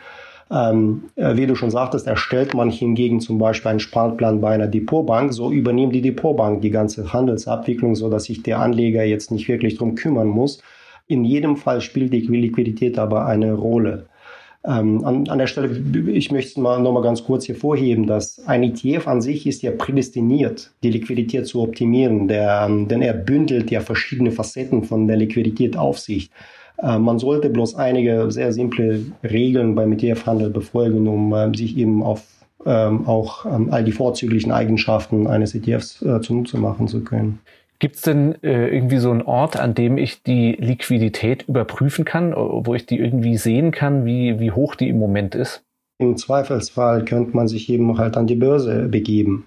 Ähm, 0.51 1.05
äh, 1.17 1.37
wie 1.37 1.47
du 1.47 1.55
schon 1.55 1.71
sagtest, 1.71 2.07
erstellt 2.07 2.55
man 2.55 2.71
hingegen 2.71 3.21
zum 3.21 3.39
Beispiel 3.39 3.71
einen 3.71 3.81
Sparplan 3.81 4.41
bei 4.41 4.55
einer 4.55 4.67
Depotbank, 4.67 5.33
so 5.33 5.51
übernimmt 5.51 5.95
die 5.95 6.03
Depotbank 6.03 6.63
die 6.63 6.71
ganze 6.71 7.13
Handelsabwicklung, 7.13 7.95
so 7.95 8.09
dass 8.09 8.25
sich 8.25 8.43
der 8.43 8.61
Anleger 8.61 9.05
jetzt 9.05 9.31
nicht 9.31 9.49
wirklich 9.49 9.77
drum 9.77 9.95
kümmern 9.95 10.29
muss. 10.29 10.63
In 11.07 11.25
jedem 11.25 11.57
Fall 11.57 11.81
spielt 11.81 12.13
die 12.13 12.21
Liquidität 12.21 12.99
aber 12.99 13.27
eine 13.27 13.55
Rolle. 13.55 14.07
Ähm, 14.69 15.03
an, 15.03 15.27
an 15.29 15.39
der 15.39 15.47
Stelle, 15.47 15.71
ich 16.11 16.31
möchte 16.31 16.61
mal 16.61 16.79
noch 16.79 16.93
mal 16.93 17.03
ganz 17.03 17.25
kurz 17.25 17.49
hervorheben, 17.49 18.07
dass 18.07 18.39
ein 18.47 18.63
ETF 18.63 19.09
an 19.09 19.23
sich 19.23 19.47
ist 19.47 19.63
ja 19.63 19.71
prädestiniert, 19.71 20.73
die 20.83 20.91
Liquidität 20.91 21.47
zu 21.47 21.63
optimieren, 21.63 22.29
der, 22.29 22.67
ähm, 22.69 22.87
denn 22.87 23.01
er 23.01 23.15
bündelt 23.15 23.71
ja 23.71 23.81
verschiedene 23.81 24.31
Facetten 24.31 24.85
von 24.85 25.07
der 25.07 25.17
Liquidität. 25.17 25.75
Äh, 25.77 26.99
man 26.99 27.19
sollte 27.19 27.49
bloß 27.49 27.77
einige 27.77 28.31
sehr 28.31 28.53
simple 28.53 29.07
Regeln 29.25 29.75
beim 29.75 29.93
ETF-Handel 29.93 30.51
befolgen, 30.51 31.09
um 31.09 31.33
äh, 31.33 31.57
sich 31.57 31.79
eben 31.79 32.03
auf 32.03 32.25
ähm, 32.67 33.07
auch 33.07 33.47
ähm, 33.47 33.69
all 33.71 33.85
die 33.85 33.93
vorzüglichen 33.93 34.53
Eigenschaften 34.53 35.27
eines 35.27 35.55
ETFs 35.55 36.03
äh, 36.03 36.21
zunutze 36.21 36.59
machen 36.59 36.89
zu 36.89 37.03
können. 37.05 37.39
Gibt 37.81 37.97
es 37.97 38.03
denn 38.03 38.43
äh, 38.43 38.69
irgendwie 38.69 38.99
so 38.99 39.11
einen 39.11 39.23
Ort, 39.23 39.59
an 39.59 39.75
dem 39.75 39.99
ich 39.99 40.23
die 40.23 40.53
Liquidität 40.53 41.45
überprüfen 41.49 42.05
kann, 42.05 42.35
wo 42.35 42.75
ich 42.75 42.87
die 42.87 42.99
irgendwie 42.99 43.37
sehen 43.37 43.71
kann, 43.71 44.05
wie, 44.05 44.41
wie 44.41 44.51
hoch 44.51 44.75
die 44.75 44.89
im 44.89 44.99
Moment 44.99 45.35
ist? 45.35 45.63
Im 45.99 46.17
Zweifelsfall 46.17 47.05
könnte 47.05 47.37
man 47.37 47.49
sich 47.49 47.69
eben 47.71 47.99
halt 47.99 48.17
an 48.17 48.27
die 48.27 48.35
Börse 48.35 48.89
begeben. 48.89 49.47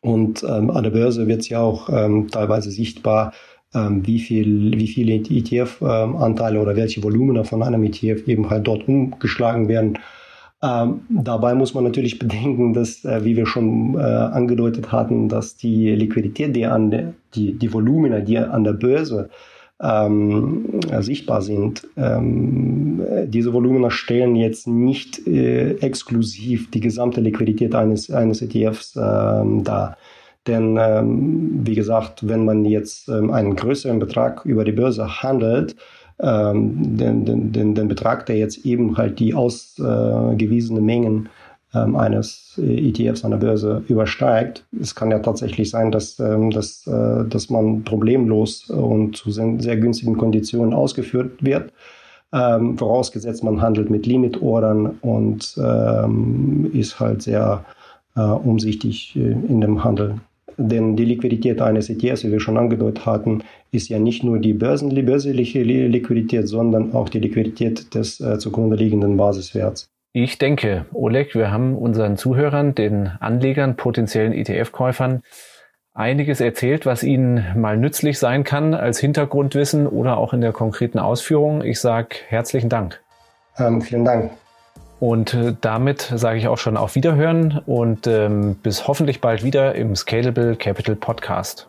Und 0.00 0.42
ähm, 0.42 0.70
an 0.70 0.82
der 0.82 0.90
Börse 0.90 1.26
wird 1.28 1.40
es 1.40 1.48
ja 1.48 1.60
auch 1.60 1.88
ähm, 1.88 2.28
teilweise 2.30 2.70
sichtbar, 2.70 3.32
ähm, 3.74 4.06
wie, 4.06 4.18
viel, 4.18 4.72
wie 4.78 4.88
viele 4.88 5.14
ETF-Anteile 5.14 6.56
ähm, 6.56 6.62
oder 6.62 6.76
welche 6.76 7.02
Volumina 7.02 7.44
von 7.44 7.62
einem 7.62 7.84
ETF 7.84 8.26
eben 8.26 8.50
halt 8.50 8.66
dort 8.66 8.88
umgeschlagen 8.88 9.68
werden. 9.68 9.98
Ähm, 10.66 11.02
dabei 11.08 11.54
muss 11.54 11.74
man 11.74 11.84
natürlich 11.84 12.18
bedenken, 12.18 12.72
dass, 12.72 13.04
äh, 13.04 13.24
wie 13.24 13.36
wir 13.36 13.46
schon 13.46 13.94
äh, 13.94 13.98
angedeutet 13.98 14.90
hatten, 14.92 15.28
dass 15.28 15.56
die 15.56 15.90
Liquidität, 15.92 16.56
die 16.56 16.66
an 16.66 16.90
der, 16.90 17.12
die, 17.34 17.52
die 17.52 17.72
Volumina, 17.72 18.20
die 18.20 18.38
an 18.38 18.64
der 18.64 18.72
Börse 18.72 19.28
ähm, 19.80 20.80
sichtbar 21.00 21.42
sind, 21.42 21.86
ähm, 21.98 23.02
diese 23.26 23.52
Volumina 23.52 23.90
stellen 23.90 24.34
jetzt 24.34 24.66
nicht 24.66 25.26
äh, 25.26 25.72
exklusiv 25.80 26.70
die 26.70 26.80
gesamte 26.80 27.20
Liquidität 27.20 27.74
eines, 27.74 28.10
eines 28.10 28.40
ETFs 28.40 28.96
ähm, 28.96 29.64
dar. 29.64 29.98
Denn, 30.46 30.78
ähm, 30.80 31.60
wie 31.66 31.74
gesagt, 31.74 32.26
wenn 32.26 32.44
man 32.44 32.64
jetzt 32.64 33.08
ähm, 33.08 33.30
einen 33.30 33.56
größeren 33.56 33.98
Betrag 33.98 34.46
über 34.46 34.64
die 34.64 34.72
Börse 34.72 35.22
handelt, 35.22 35.76
ähm, 36.20 36.96
den, 36.96 37.24
den, 37.24 37.52
den, 37.52 37.74
den 37.74 37.88
Betrag, 37.88 38.26
der 38.26 38.36
jetzt 38.36 38.64
eben 38.64 38.96
halt 38.96 39.18
die 39.18 39.34
ausgewiesene 39.34 40.80
Mengen 40.80 41.28
ähm, 41.74 41.96
eines 41.96 42.58
ETFs 42.62 43.24
an 43.24 43.32
der 43.32 43.38
Börse 43.38 43.82
übersteigt. 43.88 44.64
Es 44.80 44.94
kann 44.94 45.10
ja 45.10 45.18
tatsächlich 45.18 45.70
sein, 45.70 45.90
dass, 45.90 46.18
ähm, 46.18 46.50
dass, 46.50 46.86
äh, 46.86 47.24
dass 47.28 47.50
man 47.50 47.82
problemlos 47.84 48.70
und 48.70 49.16
zu 49.16 49.30
sehr, 49.30 49.76
günstigen 49.76 50.16
Konditionen 50.16 50.72
ausgeführt 50.72 51.44
wird. 51.44 51.72
Ähm, 52.32 52.76
vorausgesetzt, 52.76 53.44
man 53.44 53.62
handelt 53.62 53.90
mit 53.90 54.06
Limitordern 54.06 54.98
und 55.00 55.56
ähm, 55.62 56.70
ist 56.72 56.98
halt 56.98 57.22
sehr 57.22 57.64
äh, 58.16 58.20
umsichtig 58.20 59.14
äh, 59.16 59.32
in 59.32 59.60
dem 59.60 59.84
Handel. 59.84 60.16
Denn 60.58 60.96
die 60.96 61.04
Liquidität 61.04 61.60
eines 61.60 61.90
ETFs, 61.90 62.24
wie 62.24 62.32
wir 62.32 62.40
schon 62.40 62.56
angedeutet 62.56 63.04
hatten, 63.04 63.42
ist 63.76 63.88
ja 63.88 63.98
nicht 63.98 64.24
nur 64.24 64.38
die 64.38 64.54
börsliche 64.54 65.62
Liquidität, 65.62 66.48
sondern 66.48 66.94
auch 66.94 67.08
die 67.08 67.20
Liquidität 67.20 67.94
des 67.94 68.20
äh, 68.20 68.38
zugrunde 68.38 68.76
liegenden 68.76 69.16
Basiswerts. 69.16 69.88
Ich 70.12 70.38
denke, 70.38 70.86
Oleg, 70.92 71.34
wir 71.34 71.50
haben 71.50 71.76
unseren 71.76 72.16
Zuhörern, 72.16 72.74
den 72.74 73.08
Anlegern, 73.20 73.76
potenziellen 73.76 74.32
ETF-Käufern 74.32 75.22
einiges 75.92 76.40
erzählt, 76.40 76.86
was 76.86 77.02
ihnen 77.02 77.44
mal 77.56 77.76
nützlich 77.76 78.18
sein 78.18 78.44
kann 78.44 78.74
als 78.74 78.98
Hintergrundwissen 78.98 79.86
oder 79.86 80.16
auch 80.18 80.32
in 80.32 80.40
der 80.40 80.52
konkreten 80.52 80.98
Ausführung. 80.98 81.62
Ich 81.62 81.80
sage 81.80 82.16
herzlichen 82.28 82.68
Dank. 82.68 83.00
Ähm, 83.58 83.80
vielen 83.80 84.04
Dank. 84.04 84.30
Und 85.00 85.34
äh, 85.34 85.54
damit 85.60 86.12
sage 86.14 86.38
ich 86.38 86.48
auch 86.48 86.58
schon 86.58 86.76
auf 86.76 86.94
Wiederhören 86.94 87.60
und 87.66 88.06
ähm, 88.06 88.56
bis 88.62 88.88
hoffentlich 88.88 89.20
bald 89.20 89.44
wieder 89.44 89.74
im 89.74 89.94
Scalable 89.94 90.56
Capital 90.56 90.96
Podcast. 90.96 91.68